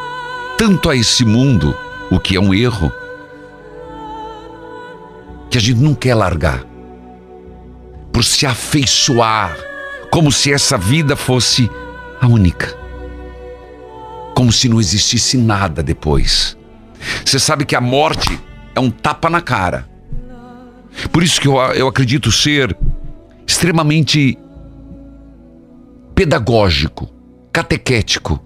[0.59, 1.77] tanto a esse mundo,
[2.11, 2.93] o que é um erro,
[5.51, 6.65] que a gente não quer largar.
[8.13, 9.57] Por se afeiçoar,
[10.15, 11.69] como se essa vida fosse
[12.21, 12.73] a única.
[14.33, 16.57] Como se não existisse nada depois.
[17.25, 18.39] Você sabe que a morte
[18.77, 19.91] é um tapa na cara.
[21.11, 22.77] Por isso que eu, eu acredito ser
[23.45, 24.39] extremamente
[26.15, 27.11] pedagógico,
[27.53, 28.39] catequético,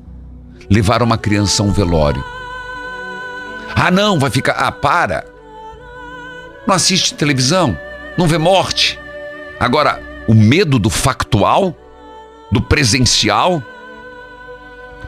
[0.70, 2.24] levar uma criança a um velório.
[3.76, 4.52] Ah, não, vai ficar.
[4.52, 5.22] Ah, para!
[6.66, 7.78] Não assiste televisão,
[8.16, 8.98] não vê morte.
[9.60, 11.74] Agora, O medo do factual?
[12.52, 13.62] Do presencial?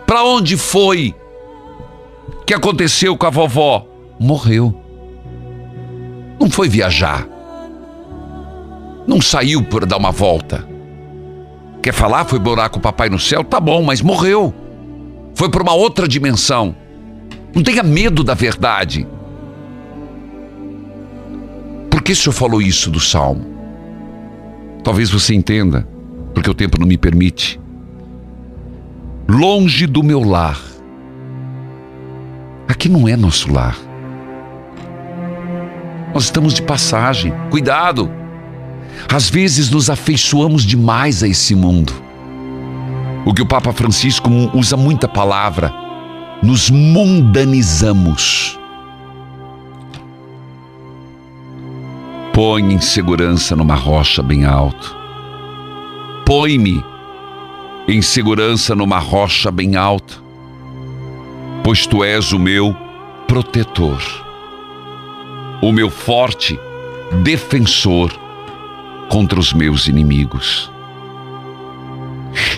[0.06, 1.14] Para onde foi
[2.50, 3.87] que aconteceu com a vovó?
[4.18, 4.74] Morreu.
[6.40, 7.28] Não foi viajar.
[9.06, 10.66] Não saiu por dar uma volta.
[11.80, 12.24] Quer falar?
[12.24, 13.44] Foi morar com o papai no céu?
[13.44, 14.52] Tá bom, mas morreu.
[15.33, 16.74] Foi para uma outra dimensão.
[17.54, 19.06] Não tenha medo da verdade.
[21.88, 23.60] Por que o senhor falou isso do salmo?
[24.83, 25.87] Talvez você entenda,
[26.35, 27.61] porque o tempo não me permite.
[29.29, 30.61] Longe do meu lar.
[32.69, 33.77] Aqui não é nosso lar.
[36.14, 37.33] Nós estamos de passagem.
[37.51, 38.11] Cuidado!
[39.12, 41.93] Às vezes nos afeiçoamos demais a esse mundo.
[43.25, 45.73] O que o Papa Francisco usa muita palavra,
[46.43, 48.60] nos mundanizamos.
[52.42, 54.96] Põe em segurança numa rocha bem alto.
[56.24, 56.83] Põe-me
[57.87, 60.14] em segurança numa rocha bem alta,
[61.62, 62.74] pois tu és o meu
[63.29, 64.00] protetor,
[65.61, 66.59] o meu forte
[67.22, 68.11] defensor
[69.11, 70.72] contra os meus inimigos.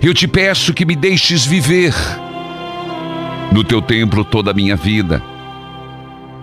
[0.00, 1.92] Eu te peço que me deixes viver
[3.50, 5.20] no teu templo toda a minha vida,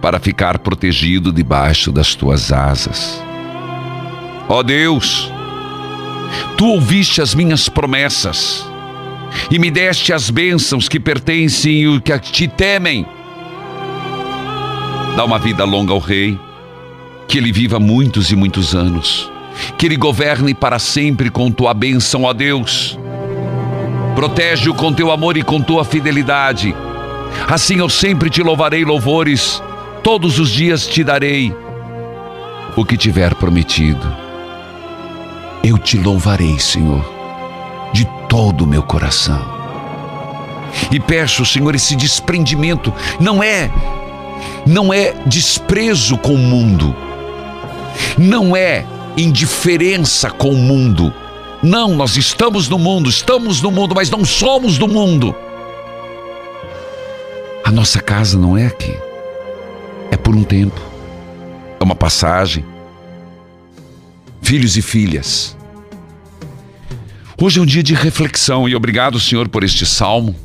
[0.02, 3.29] para ficar protegido debaixo das tuas asas.
[4.50, 5.32] Ó Deus,
[6.58, 8.66] tu ouviste as minhas promessas
[9.50, 13.06] e me deste as bênçãos que pertencem e que ti temem.
[15.16, 16.38] Dá uma vida longa ao rei,
[17.28, 19.32] que ele viva muitos e muitos anos
[19.78, 22.98] que Ele governe para sempre com tua bênção, ó Deus.
[24.16, 26.76] Protege-o com teu amor e com tua fidelidade.
[27.48, 29.62] Assim eu sempre te louvarei louvores,
[30.04, 31.56] todos os dias te darei
[32.76, 34.29] o que tiver prometido.
[35.64, 37.04] Eu te louvarei, Senhor,
[37.94, 39.60] de todo o meu coração.
[40.92, 43.70] E peço, Senhor, esse desprendimento não é
[44.66, 46.96] não é desprezo com o mundo.
[48.18, 48.86] Não é
[49.18, 51.14] indiferença com o mundo.
[51.62, 55.36] Não, nós estamos no mundo, estamos no mundo, mas não somos do mundo.
[57.64, 58.96] A nossa casa não é aqui.
[60.12, 60.80] É por um tempo.
[61.80, 62.66] É uma passagem.
[64.50, 65.56] Filhos e filhas.
[67.40, 70.36] Hoje é um dia de reflexão e obrigado, Senhor, por este salmo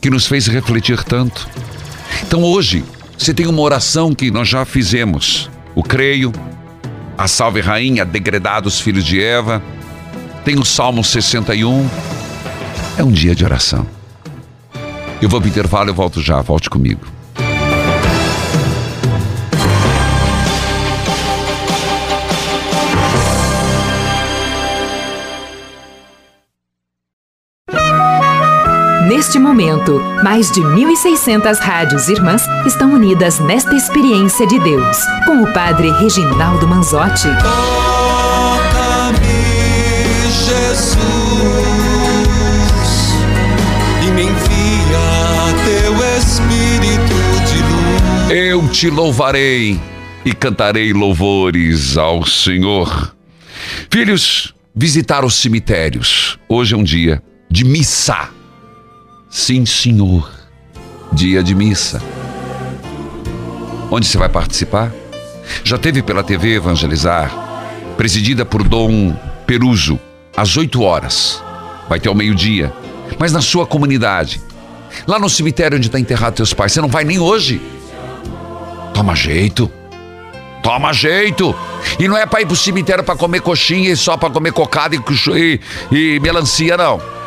[0.00, 1.46] que nos fez refletir tanto.
[2.26, 2.82] Então hoje,
[3.18, 5.50] você tem uma oração que nós já fizemos.
[5.74, 6.32] O creio,
[7.18, 9.62] a Salve Rainha, Degredados Filhos de Eva.
[10.42, 11.86] Tem o Salmo 61.
[12.96, 13.86] É um dia de oração.
[15.20, 16.40] Eu vou para o intervalo e volto já.
[16.40, 17.17] Volte comigo.
[29.18, 35.52] Neste momento, mais de 1.600 rádios irmãs estão unidas nesta experiência de Deus, com o
[35.52, 37.26] Padre Reginaldo Manzotti.
[37.42, 39.18] Toca-me,
[40.46, 41.02] Jesus,
[44.06, 48.30] e me envia teu Espírito de luz.
[48.30, 49.80] Eu te louvarei
[50.24, 53.16] e cantarei louvores ao Senhor.
[53.90, 56.38] Filhos, visitar os cemitérios.
[56.48, 58.37] Hoje é um dia de missa.
[59.30, 60.30] Sim, senhor.
[61.12, 62.02] Dia de missa.
[63.90, 64.92] Onde você vai participar?
[65.64, 67.30] Já teve pela TV Evangelizar,
[67.96, 69.14] presidida por Dom
[69.46, 69.98] Peruso,
[70.36, 71.42] às 8 horas.
[71.88, 72.72] Vai ter ao meio-dia.
[73.18, 74.40] Mas na sua comunidade,
[75.06, 77.60] lá no cemitério onde está enterrado teus pais, você não vai nem hoje.
[78.92, 79.70] Toma jeito.
[80.62, 81.54] Toma jeito.
[81.98, 84.94] E não é para ir pro cemitério para comer coxinha e só para comer cocada
[84.94, 85.00] e,
[85.90, 87.17] e, e melancia, não.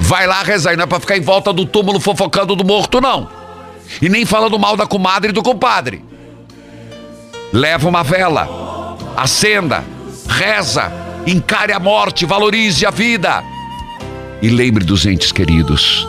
[0.00, 3.28] Vai lá rezar, não é pra ficar em volta do túmulo fofocando do morto, não.
[4.00, 6.04] E nem falando mal da comadre e do compadre.
[7.52, 9.84] Leva uma vela, acenda,
[10.28, 10.92] reza,
[11.26, 13.42] encare a morte, valorize a vida.
[14.40, 16.06] E lembre dos entes queridos.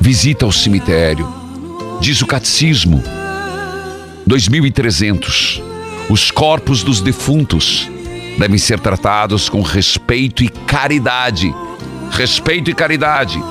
[0.00, 1.32] Visita o cemitério.
[2.00, 3.02] Diz o catecismo.
[4.26, 5.62] 2300.
[6.08, 7.90] Os corpos dos defuntos
[8.38, 11.52] devem ser tratados com respeito e caridade.
[12.12, 13.42] Respeito e caridade.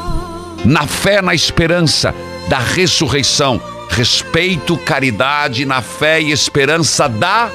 [0.64, 2.16] Na fé, na esperança
[2.48, 3.62] da ressurreição.
[3.90, 7.52] Respeito, caridade, na fé e esperança da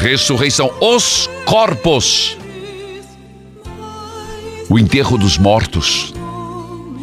[0.00, 0.72] ressurreição.
[0.80, 2.36] Os corpos.
[4.70, 6.14] O enterro dos mortos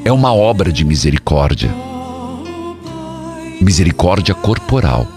[0.04, 1.74] é uma obra de misericórdia.
[3.62, 5.08] Misericórdia corporal.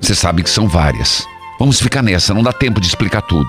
[0.00, 1.26] Você sabe que são várias
[1.58, 3.48] Vamos ficar nessa, não dá tempo de explicar tudo.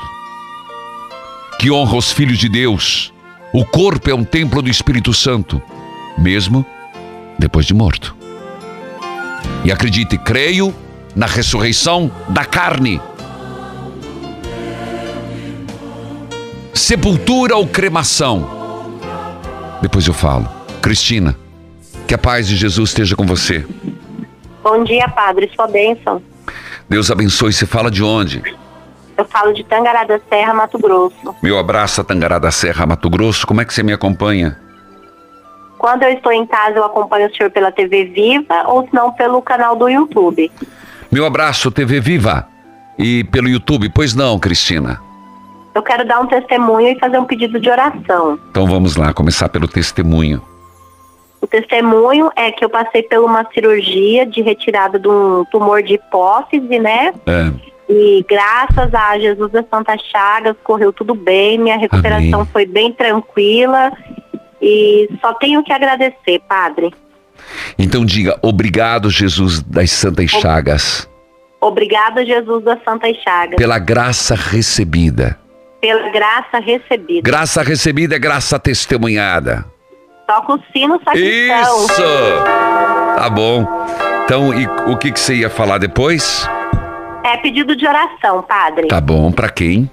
[1.59, 3.13] Que honra os filhos de Deus.
[3.53, 5.61] O corpo é um templo do Espírito Santo,
[6.17, 6.65] mesmo
[7.37, 8.15] depois de morto.
[9.65, 10.73] E acredite, creio
[11.15, 13.01] na ressurreição da carne.
[16.73, 18.47] Sepultura ou cremação?
[19.81, 20.47] Depois eu falo.
[20.81, 21.35] Cristina,
[22.07, 23.65] que a paz de Jesus esteja com você.
[24.63, 25.51] Bom dia, padre.
[25.53, 26.21] Sua bênção.
[26.89, 27.51] Deus abençoe.
[27.53, 28.41] Você fala de onde?
[29.17, 31.35] Eu falo de Tangará da Serra, Mato Grosso.
[31.41, 33.47] Meu abraço a Tangará da Serra, Mato Grosso.
[33.47, 34.57] Como é que você me acompanha?
[35.77, 39.11] Quando eu estou em casa, eu acompanho o senhor pela TV Viva ou se não
[39.11, 40.51] pelo canal do YouTube.
[41.11, 42.47] Meu abraço, TV Viva.
[42.97, 43.89] E pelo YouTube.
[43.89, 44.99] Pois não, Cristina.
[45.73, 48.39] Eu quero dar um testemunho e fazer um pedido de oração.
[48.49, 50.41] Então vamos lá, começar pelo testemunho.
[51.41, 55.93] O testemunho é que eu passei por uma cirurgia de retirada de um tumor de
[55.93, 57.13] hipófise, né?
[57.25, 57.51] É.
[57.89, 63.91] E graças a Jesus das Santas Chagas, correu tudo bem, minha recuperação foi bem tranquila.
[64.61, 66.93] E só tenho que agradecer, padre.
[67.77, 71.07] Então diga, obrigado, Jesus das Santas Chagas,
[71.59, 75.39] Obrigada, Jesus das Santas Chagas, pela graça recebida.
[75.81, 77.21] pela graça recebida.
[77.21, 79.65] Graça recebida é graça testemunhada.
[80.27, 81.85] Toca o sino, sacristão.
[81.85, 82.03] Isso!
[83.15, 83.65] Tá bom.
[84.25, 86.47] Então, e o que, que você ia falar depois?
[87.23, 88.87] É pedido de oração, padre.
[88.87, 89.89] Tá bom, pra quem?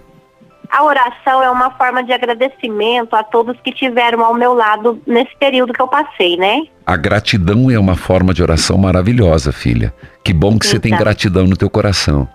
[0.71, 5.31] A oração é uma forma de agradecimento a todos que tiveram ao meu lado nesse
[5.39, 6.63] período que eu passei, né?
[6.85, 9.95] A gratidão é uma forma de oração maravilhosa, filha.
[10.25, 11.05] Que bom que você tem Então.
[11.05, 12.29] gratidão no teu coração.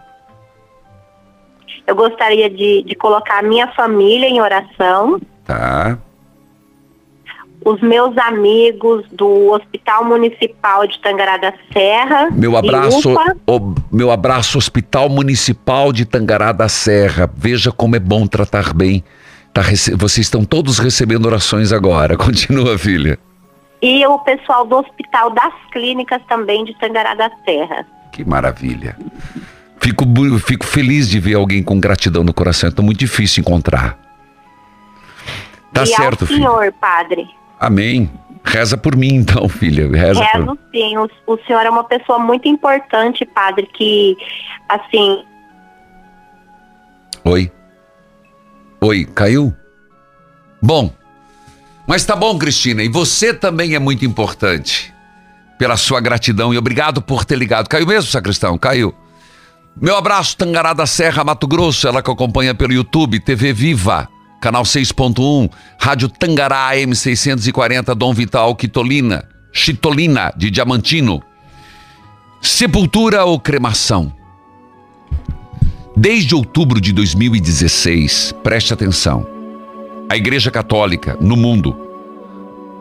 [1.85, 5.97] Eu gostaria de, de colocar a minha família em oração, Tá?
[7.65, 12.29] Os meus amigos do Hospital Municipal de Tangará da Serra.
[12.31, 13.13] Meu abraço,
[13.47, 17.29] o- meu abraço Hospital Municipal de Tangará da Serra.
[17.35, 19.03] Veja como é bom tratar bem.
[19.53, 19.61] Tá
[19.97, 22.15] Vocês estão todos recebendo orações agora.
[22.17, 23.19] Continua, filha.
[23.81, 27.85] E o pessoal do Hospital das Clínicas também de Tangará da Serra.
[28.11, 28.95] Que maravilha.
[29.81, 30.03] Fico,
[30.39, 32.69] fico feliz de ver alguém com gratidão no coração.
[32.69, 33.97] É tão muito difícil encontrar.
[35.73, 36.39] Tá e certo, ao filho.
[36.39, 37.29] senhor, padre.
[37.59, 38.09] Amém.
[38.43, 39.87] Reza por mim, então, filha.
[39.89, 40.97] Reza por Rezo sim.
[40.97, 44.15] O, o senhor é uma pessoa muito importante, padre, que,
[44.67, 45.23] assim,
[47.23, 47.51] Oi?
[48.81, 49.53] Oi, caiu?
[50.61, 50.91] Bom,
[51.87, 54.93] mas tá bom, Cristina, e você também é muito importante
[55.57, 57.67] pela sua gratidão e obrigado por ter ligado.
[57.67, 58.57] Caiu mesmo, sacristão?
[58.57, 58.93] Caiu.
[59.79, 64.63] Meu abraço, Tangará da Serra, Mato Grosso, ela que acompanha pelo YouTube, TV Viva, canal
[64.63, 71.21] 6.1, Rádio Tangará M640, Dom Vital, Quitolina, Chitolina, de Diamantino.
[72.41, 74.13] Sepultura ou cremação?
[75.95, 79.27] Desde outubro de 2016, preste atenção,
[80.09, 81.75] a Igreja Católica no mundo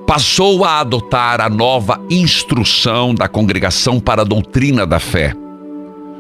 [0.07, 5.35] passou a adotar a nova instrução da Congregação para a Doutrina da Fé,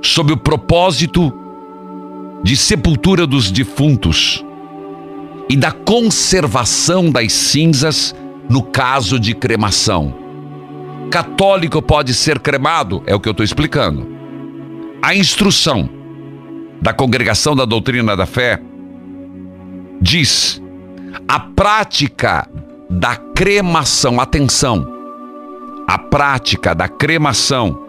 [0.02, 1.32] sob o propósito
[2.42, 4.44] de sepultura dos defuntos
[5.48, 8.14] e da conservação das cinzas
[8.48, 10.14] no caso de cremação.
[11.10, 14.06] Católico pode ser cremado, é o que eu estou explicando.
[15.00, 15.88] A instrução
[16.80, 18.60] da Congregação da Doutrina da Fé
[20.00, 20.62] diz
[21.26, 22.48] a prática
[22.90, 24.86] da cremação, atenção,
[25.86, 27.86] a prática da cremação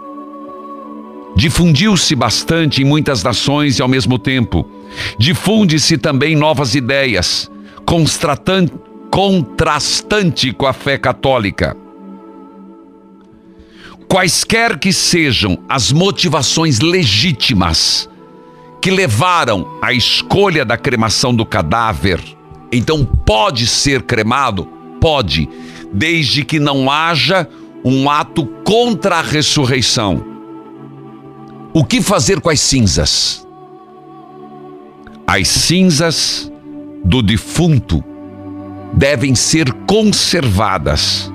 [1.36, 4.70] difundiu-se bastante em muitas nações e ao mesmo tempo
[5.18, 7.50] difunde-se também novas ideias,
[7.86, 8.74] contrastante
[10.54, 11.76] com a fé católica.
[14.08, 18.10] Quaisquer que sejam as motivações legítimas
[18.82, 22.20] que levaram à escolha da cremação do cadáver,
[22.72, 24.68] então pode ser cremado?
[25.00, 25.48] Pode,
[25.94, 27.48] desde que não haja
[27.84, 30.26] um ato contra a ressurreição.
[31.74, 33.48] O que fazer com as cinzas?
[35.32, 36.52] As cinzas
[37.06, 38.04] do defunto
[38.92, 41.32] devem ser conservadas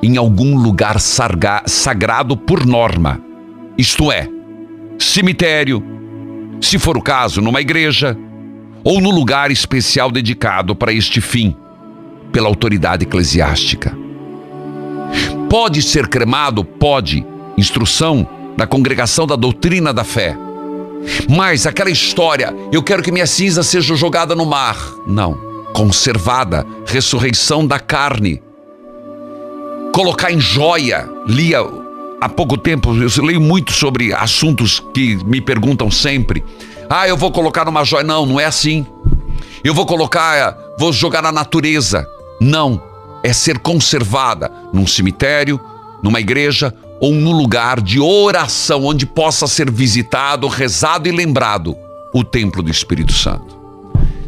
[0.00, 3.20] em algum lugar sagrado por norma,
[3.76, 4.28] isto é,
[4.96, 5.82] cemitério,
[6.60, 8.16] se for o caso, numa igreja
[8.84, 11.56] ou no lugar especial dedicado para este fim,
[12.30, 13.92] pela autoridade eclesiástica.
[15.48, 16.64] Pode ser cremado?
[16.64, 17.26] Pode.
[17.58, 18.24] Instrução
[18.56, 20.36] da congregação da doutrina da fé.
[21.28, 24.76] Mas aquela história, eu quero que minha cinza seja jogada no mar.
[25.06, 25.38] Não.
[25.72, 28.42] Conservada, ressurreição da carne.
[29.92, 31.58] Colocar em joia, lia
[32.20, 36.44] há pouco tempo, eu leio muito sobre assuntos que me perguntam sempre.
[36.88, 38.04] Ah, eu vou colocar numa joia.
[38.04, 38.86] Não, não é assim.
[39.62, 42.06] Eu vou colocar, vou jogar na natureza.
[42.40, 42.82] Não.
[43.22, 45.60] É ser conservada num cemitério,
[46.02, 51.74] numa igreja ou num lugar de oração onde possa ser visitado, rezado e lembrado
[52.12, 53.58] o templo do Espírito Santo.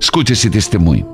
[0.01, 1.07] Escute esse testemunho.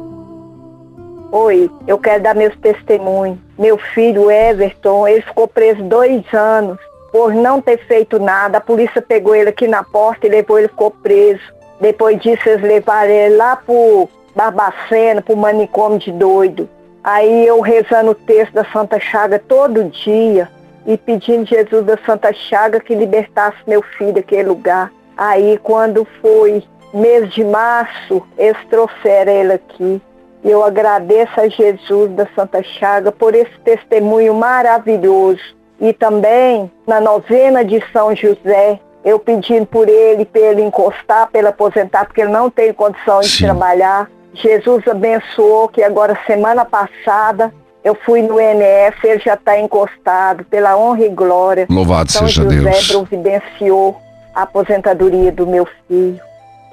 [1.33, 3.39] Oi, eu quero dar meus testemunhos.
[3.59, 6.79] Meu filho Everton, ele ficou preso dois anos
[7.13, 8.59] por não ter feito nada.
[8.59, 11.43] A polícia pegou ele aqui na porta e levou ele, ficou preso.
[11.81, 16.69] Depois disso, eles levaram ele lá pro Barbacena, pro manicômio de doido.
[17.03, 20.49] Aí eu rezando o texto da Santa Chaga todo dia
[20.89, 24.91] e pedindo Jesus da Santa Chaga que libertasse meu filho daquele lugar.
[25.19, 26.65] Aí quando foi
[26.95, 30.01] mês de março, eles trouxeram ele aqui.
[30.43, 35.43] Eu agradeço a Jesus da Santa Chaga por esse testemunho maravilhoso.
[35.79, 41.39] E também na novena de São José, eu pedindo por ele, para ele encostar, para
[41.39, 44.11] ele aposentar, porque ele não tem condição de trabalhar.
[44.33, 47.53] Jesus abençoou que agora, semana passada,
[47.85, 51.67] eu fui no NF, ele já está encostado, pela honra e glória.
[51.71, 52.89] Louvado São seja José Deus.
[52.89, 53.97] providenciou
[54.35, 56.21] a aposentadoria do meu filho.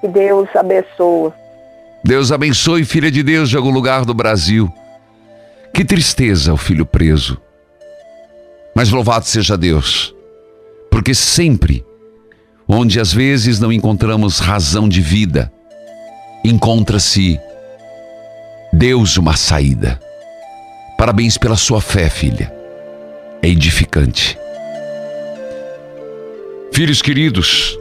[0.01, 1.32] Que Deus abençoe.
[2.03, 4.72] Deus abençoe, filha de Deus, de algum lugar do Brasil.
[5.74, 7.41] Que tristeza o filho preso.
[8.76, 10.14] Mas louvado seja Deus,
[10.91, 11.86] porque sempre,
[12.68, 15.51] onde às vezes não encontramos razão de vida,
[16.43, 17.39] encontra-se
[18.74, 19.99] Deus uma saída.
[20.98, 22.52] Parabéns pela sua fé, filha.
[23.41, 24.38] É edificante.
[26.72, 27.78] Filhos queridos,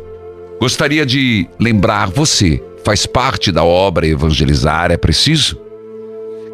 [0.61, 5.59] gostaria de lembrar você, faz parte da obra Evangelizar, é preciso?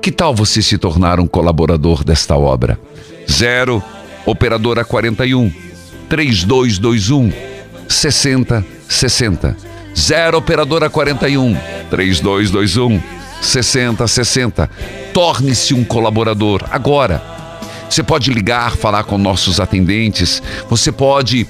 [0.02, 2.78] Que tal você se tornar um colaborador desta obra?
[3.28, 3.82] 0
[4.24, 5.52] Operadora 41
[6.08, 7.32] 3221
[7.88, 9.56] 6060.
[9.94, 11.56] 0 Operadora 41
[11.90, 14.70] 3221 6060.
[15.12, 17.22] Torne-se um colaborador agora.
[17.88, 20.42] Você pode ligar, falar com nossos atendentes.
[20.68, 21.46] Você pode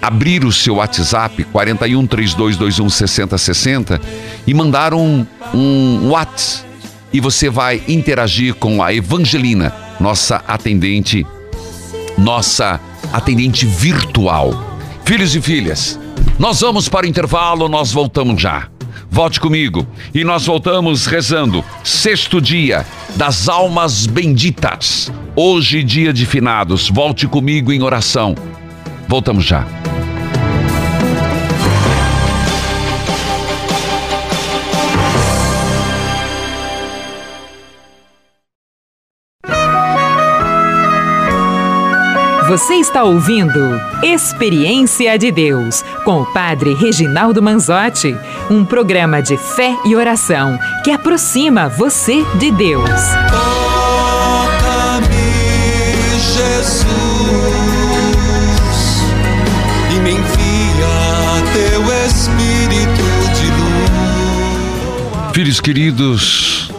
[0.00, 4.00] abrir o seu WhatsApp 41 3221 6060
[4.46, 5.24] e mandar um,
[5.54, 6.66] um WhatsApp.
[7.12, 11.24] E você vai interagir com a Evangelina, nossa atendente,
[12.18, 12.80] nossa
[13.12, 14.78] atendente virtual.
[15.04, 15.98] Filhos e filhas,
[16.38, 18.68] nós vamos para o intervalo, nós voltamos já.
[19.16, 21.64] Volte comigo e nós voltamos rezando.
[21.82, 22.84] Sexto dia
[23.16, 25.10] das almas benditas.
[25.34, 26.90] Hoje, dia de finados.
[26.90, 28.34] Volte comigo em oração.
[29.08, 29.85] Voltamos já.
[42.48, 43.58] Você está ouvindo
[44.04, 48.16] Experiência de Deus com o Padre Reginaldo Manzotti,
[48.48, 52.88] um programa de fé e oração que aproxima você de Deus.
[54.28, 55.06] Toca-me,
[56.20, 56.86] Jesus,
[59.92, 63.02] e me envia teu Espírito
[63.34, 65.34] de luz.
[65.34, 66.70] Filhos queridos,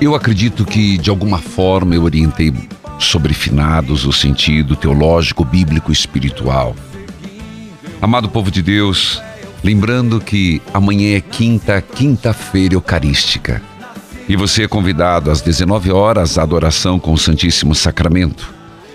[0.00, 2.50] eu acredito que de alguma forma eu orientei
[2.98, 6.74] sobre finados o sentido teológico, bíblico e espiritual.
[8.00, 9.22] Amado povo de Deus,
[9.62, 13.62] lembrando que amanhã é quinta, quinta-feira eucarística.
[14.28, 18.52] E você é convidado às 19 horas à adoração com o Santíssimo Sacramento.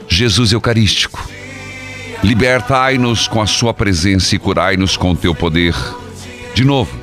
[0.08, 1.28] Jesus Eucarístico.
[2.24, 5.76] Libertai-nos com a sua presença e curai-nos com o teu poder.
[6.54, 6.98] De novo,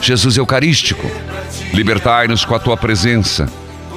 [0.00, 1.10] Jesus Eucarístico.
[1.72, 3.48] Libertai-nos com a tua presença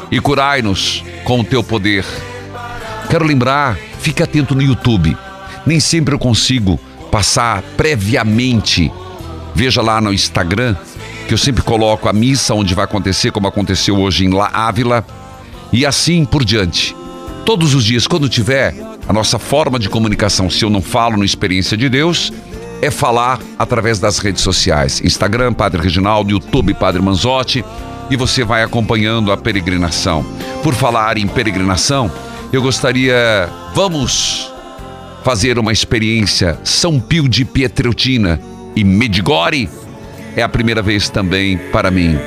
[0.09, 2.05] e curai-nos com o teu poder.
[3.09, 5.15] Quero lembrar, fique atento no YouTube.
[5.65, 6.79] Nem sempre eu consigo
[7.11, 8.91] passar previamente.
[9.53, 10.75] Veja lá no Instagram,
[11.27, 15.05] que eu sempre coloco a missa onde vai acontecer, como aconteceu hoje em La Ávila,
[15.71, 16.95] e assim por diante.
[17.45, 18.75] Todos os dias, quando tiver
[19.07, 22.33] a nossa forma de comunicação, se eu não falo no Experiência de Deus,
[22.81, 25.01] é falar através das redes sociais.
[25.03, 27.63] Instagram, Padre Reginaldo, YouTube, Padre Manzotti,
[28.09, 30.25] e você vai acompanhando a peregrinação.
[30.63, 32.11] Por falar em peregrinação,
[32.51, 34.51] eu gostaria, vamos
[35.23, 38.39] fazer uma experiência São Pio de Pietreutina
[38.75, 39.69] e Medigore.
[40.35, 42.17] É a primeira vez também para mim.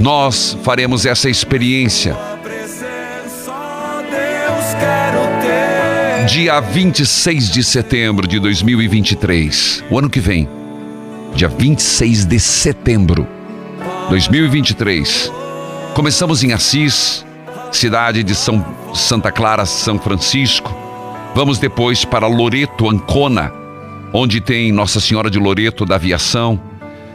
[0.00, 2.16] Nós faremos essa experiência
[6.26, 10.48] dia 26 de setembro de 2023, o ano que vem.
[11.34, 13.28] Dia 26 de setembro
[14.08, 15.30] 2023.
[15.94, 17.24] Começamos em Assis,
[17.76, 18.64] cidade de São
[18.94, 20.84] Santa Clara, São Francisco,
[21.34, 23.52] Vamos depois para Loreto, Ancona,
[24.12, 26.60] onde tem Nossa Senhora de Loreto da Aviação.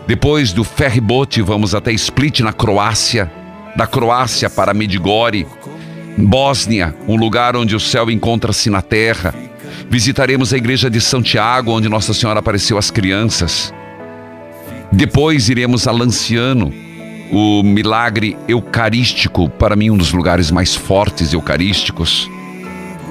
[0.06, 3.32] Depois do ferryboat, vamos até Split, na Croácia.
[3.78, 5.48] Da Croácia para Medigore,
[6.18, 9.34] Bósnia, um lugar onde o céu encontra-se na terra.
[9.90, 13.74] Visitaremos a igreja de Santiago, onde Nossa Senhora apareceu às crianças.
[14.92, 16.74] Depois iremos a Lanciano,
[17.32, 22.30] o milagre eucarístico, para mim um dos lugares mais fortes eucarísticos.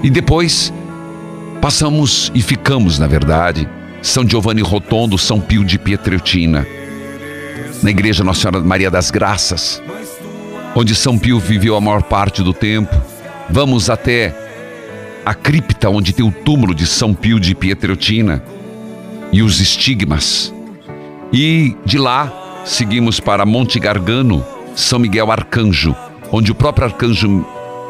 [0.03, 0.73] E depois
[1.61, 3.69] passamos e ficamos, na verdade,
[4.03, 6.67] São Giovanni Rotondo, São Pio de Pietreutina,
[7.83, 9.83] na igreja Nossa Senhora Maria das Graças,
[10.75, 12.95] onde São Pio viveu a maior parte do tempo.
[13.49, 14.35] Vamos até
[15.25, 18.43] a cripta onde tem o túmulo de São Pio de Pietreutina
[19.33, 20.53] e os estigmas.
[21.33, 24.45] E de lá seguimos para Monte Gargano,
[24.77, 25.95] São Miguel Arcanjo,
[26.31, 27.45] onde o próprio arcanjo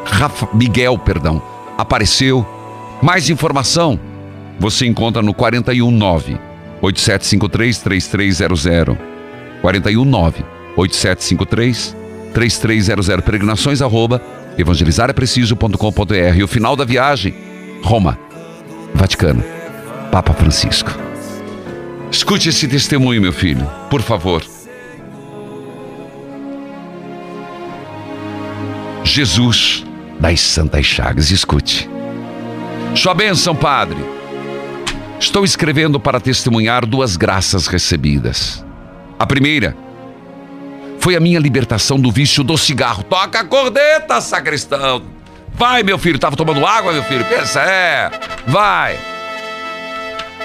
[0.05, 1.41] Rafa, Miguel, perdão,
[1.77, 2.45] apareceu.
[3.01, 3.99] Mais informação
[4.59, 6.39] você encontra no 419
[6.81, 8.97] 8753 3300.
[9.61, 11.95] 419 8753
[12.33, 13.23] 3300.
[13.23, 14.21] Peregrinações arroba
[14.57, 16.37] evangelizarepreciso.com.br.
[16.37, 17.33] E o final da viagem,
[17.83, 18.17] Roma,
[18.93, 19.43] Vaticano,
[20.11, 20.91] Papa Francisco.
[22.11, 24.43] Escute esse testemunho, meu filho, por favor.
[29.03, 29.85] Jesus
[30.19, 31.89] das Santas Chagas, escute.
[32.95, 33.97] Sua bênção, Padre.
[35.19, 38.65] Estou escrevendo para testemunhar duas graças recebidas.
[39.17, 39.75] A primeira
[40.99, 43.03] foi a minha libertação do vício do cigarro.
[43.03, 45.03] Toca a corneta, sacristão.
[45.53, 46.19] Vai, meu filho.
[46.19, 47.25] Tava tomando água, meu filho.
[47.25, 48.11] Pensa, é.
[48.47, 48.97] Vai.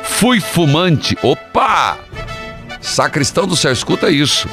[0.02, 1.16] Fui fumante.
[1.22, 1.98] Opa!
[2.80, 4.48] Sacristão do céu, escuta isso.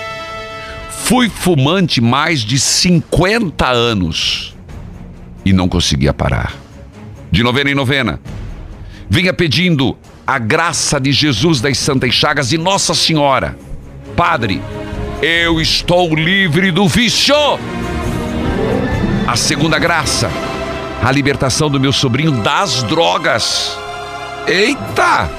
[1.12, 4.56] Fui fumante mais de 50 anos
[5.44, 6.54] e não conseguia parar.
[7.30, 8.18] De novena em novena,
[9.10, 13.58] vinha pedindo a graça de Jesus das Santas Chagas e Nossa Senhora.
[14.16, 14.62] Padre,
[15.22, 17.36] eu estou livre do vício.
[19.28, 20.32] A segunda graça,
[21.04, 23.78] a libertação do meu sobrinho das drogas.
[24.48, 25.30] Eita!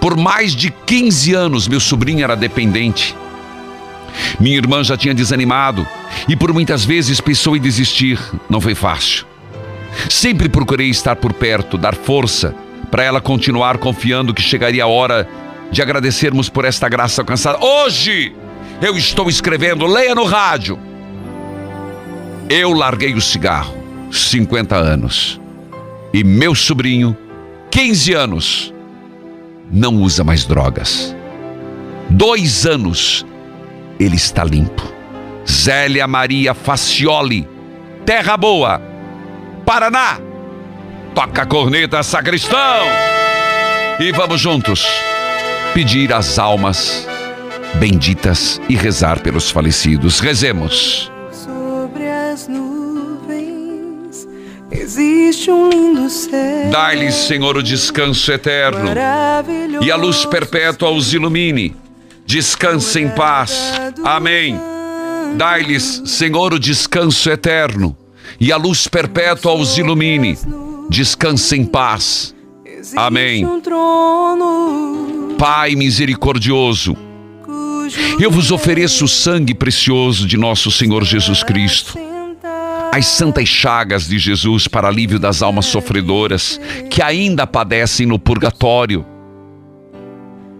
[0.00, 3.14] Por mais de 15 anos, meu sobrinho era dependente.
[4.40, 5.86] Minha irmã já tinha desanimado
[6.28, 8.18] e por muitas vezes pensou em desistir.
[8.48, 9.26] Não foi fácil.
[10.10, 12.54] Sempre procurei estar por perto, dar força
[12.90, 15.28] para ela continuar confiando que chegaria a hora
[15.70, 17.58] de agradecermos por esta graça alcançada.
[17.64, 18.32] Hoje
[18.80, 20.78] eu estou escrevendo, leia no rádio.
[22.48, 23.74] Eu larguei o cigarro,
[24.12, 25.40] 50 anos.
[26.12, 27.16] E meu sobrinho,
[27.70, 28.74] 15 anos,
[29.70, 31.14] não usa mais drogas.
[32.08, 33.26] Dois anos,
[33.98, 34.82] ele está limpo.
[35.48, 37.48] Zélia Maria Facioli,
[38.04, 38.80] Terra Boa,
[39.64, 40.18] Paraná.
[41.14, 42.84] Toca a corneta, sacristão.
[43.98, 44.86] E vamos juntos
[45.72, 47.06] pedir as almas
[47.76, 50.20] benditas e rezar pelos falecidos.
[50.20, 51.10] Rezemos.
[51.32, 54.26] Sobre as nuvens
[54.70, 56.70] existe um lindo céu.
[56.70, 58.90] Dai-lhes, Senhor, o descanso eterno
[59.80, 61.85] e a luz perpétua os ilumine.
[62.26, 63.72] Descanse em paz.
[64.04, 64.58] Amém.
[65.36, 67.96] Dai-lhes, Senhor, o descanso eterno
[68.40, 70.36] e a luz perpétua os ilumine.
[70.90, 72.34] Descanse em paz.
[72.96, 73.46] Amém.
[75.38, 76.96] Pai misericordioso,
[78.20, 81.98] eu vos ofereço o sangue precioso de nosso Senhor Jesus Cristo,
[82.92, 86.60] as santas chagas de Jesus para alívio das almas sofredoras
[86.90, 89.04] que ainda padecem no purgatório.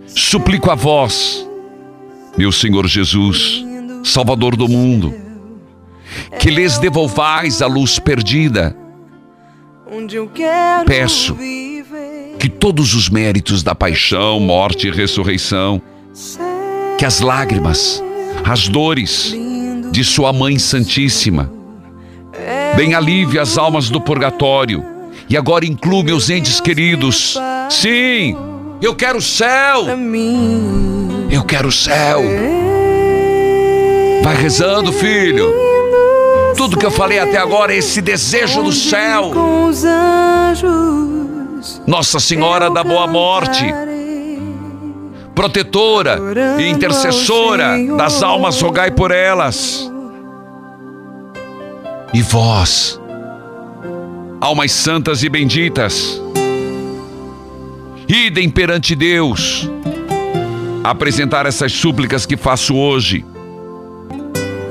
[0.06, 1.45] Suplico a vós,
[2.36, 3.64] meu Senhor Jesus,
[4.04, 5.14] Salvador do mundo,
[6.38, 8.76] que lhes devolvais a luz perdida.
[10.86, 11.36] Peço
[12.38, 15.80] que todos os méritos da paixão, morte e ressurreição,
[16.98, 18.02] que as lágrimas,
[18.44, 19.34] as dores
[19.90, 21.50] de Sua Mãe Santíssima,
[22.76, 24.84] bem alivie as almas do purgatório
[25.28, 27.36] e agora inclua meus entes queridos.
[27.70, 28.36] Sim,
[28.82, 29.84] eu quero o céu.
[31.30, 32.22] Eu quero o céu.
[34.22, 35.52] Vai rezando, filho.
[36.56, 39.32] Tudo que eu falei até agora é esse desejo do céu.
[41.86, 43.72] Nossa Senhora da Boa Morte,
[45.34, 46.18] protetora
[46.58, 49.90] e intercessora das almas, rogai por elas.
[52.14, 53.00] E vós,
[54.40, 56.20] almas santas e benditas,
[58.08, 59.70] idem perante Deus,
[60.90, 63.24] apresentar essas súplicas que faço hoje,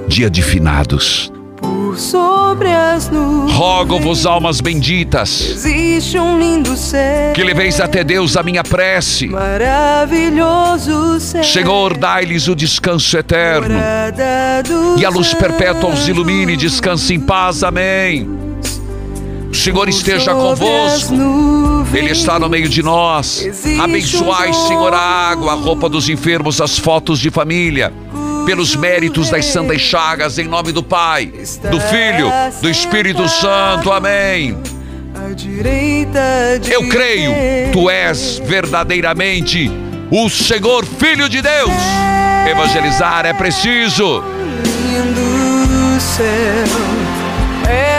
[0.07, 1.31] dia de finados.
[1.57, 3.51] por sobre as nuvens.
[3.53, 7.33] Rogo-vos, almas benditas, Existe um lindo céu.
[7.33, 9.27] que leveis até Deus a minha prece.
[9.27, 11.43] Maravilhoso céu.
[11.43, 13.75] Senhor, dai-lhes o descanso eterno.
[14.97, 16.55] E a luz perpétua os ilumine.
[16.55, 17.63] Descanse em paz.
[17.63, 18.29] Amém.
[19.49, 21.13] O Senhor esteja convosco.
[21.93, 23.45] Ele está no meio de nós.
[23.79, 27.93] Abençoai, Senhor, a água, a roupa dos enfermos, as fotos de família.
[28.45, 31.31] Pelos méritos das santas chagas, em nome do Pai,
[31.71, 32.31] do Filho,
[32.61, 33.91] do Espírito Santo.
[33.91, 34.55] Amém.
[36.69, 37.31] Eu creio,
[37.71, 39.71] tu és verdadeiramente
[40.11, 41.71] o Senhor Filho de Deus.
[42.47, 44.23] Evangelizar é preciso.
[44.63, 46.25] lindo céu.
[47.67, 47.94] É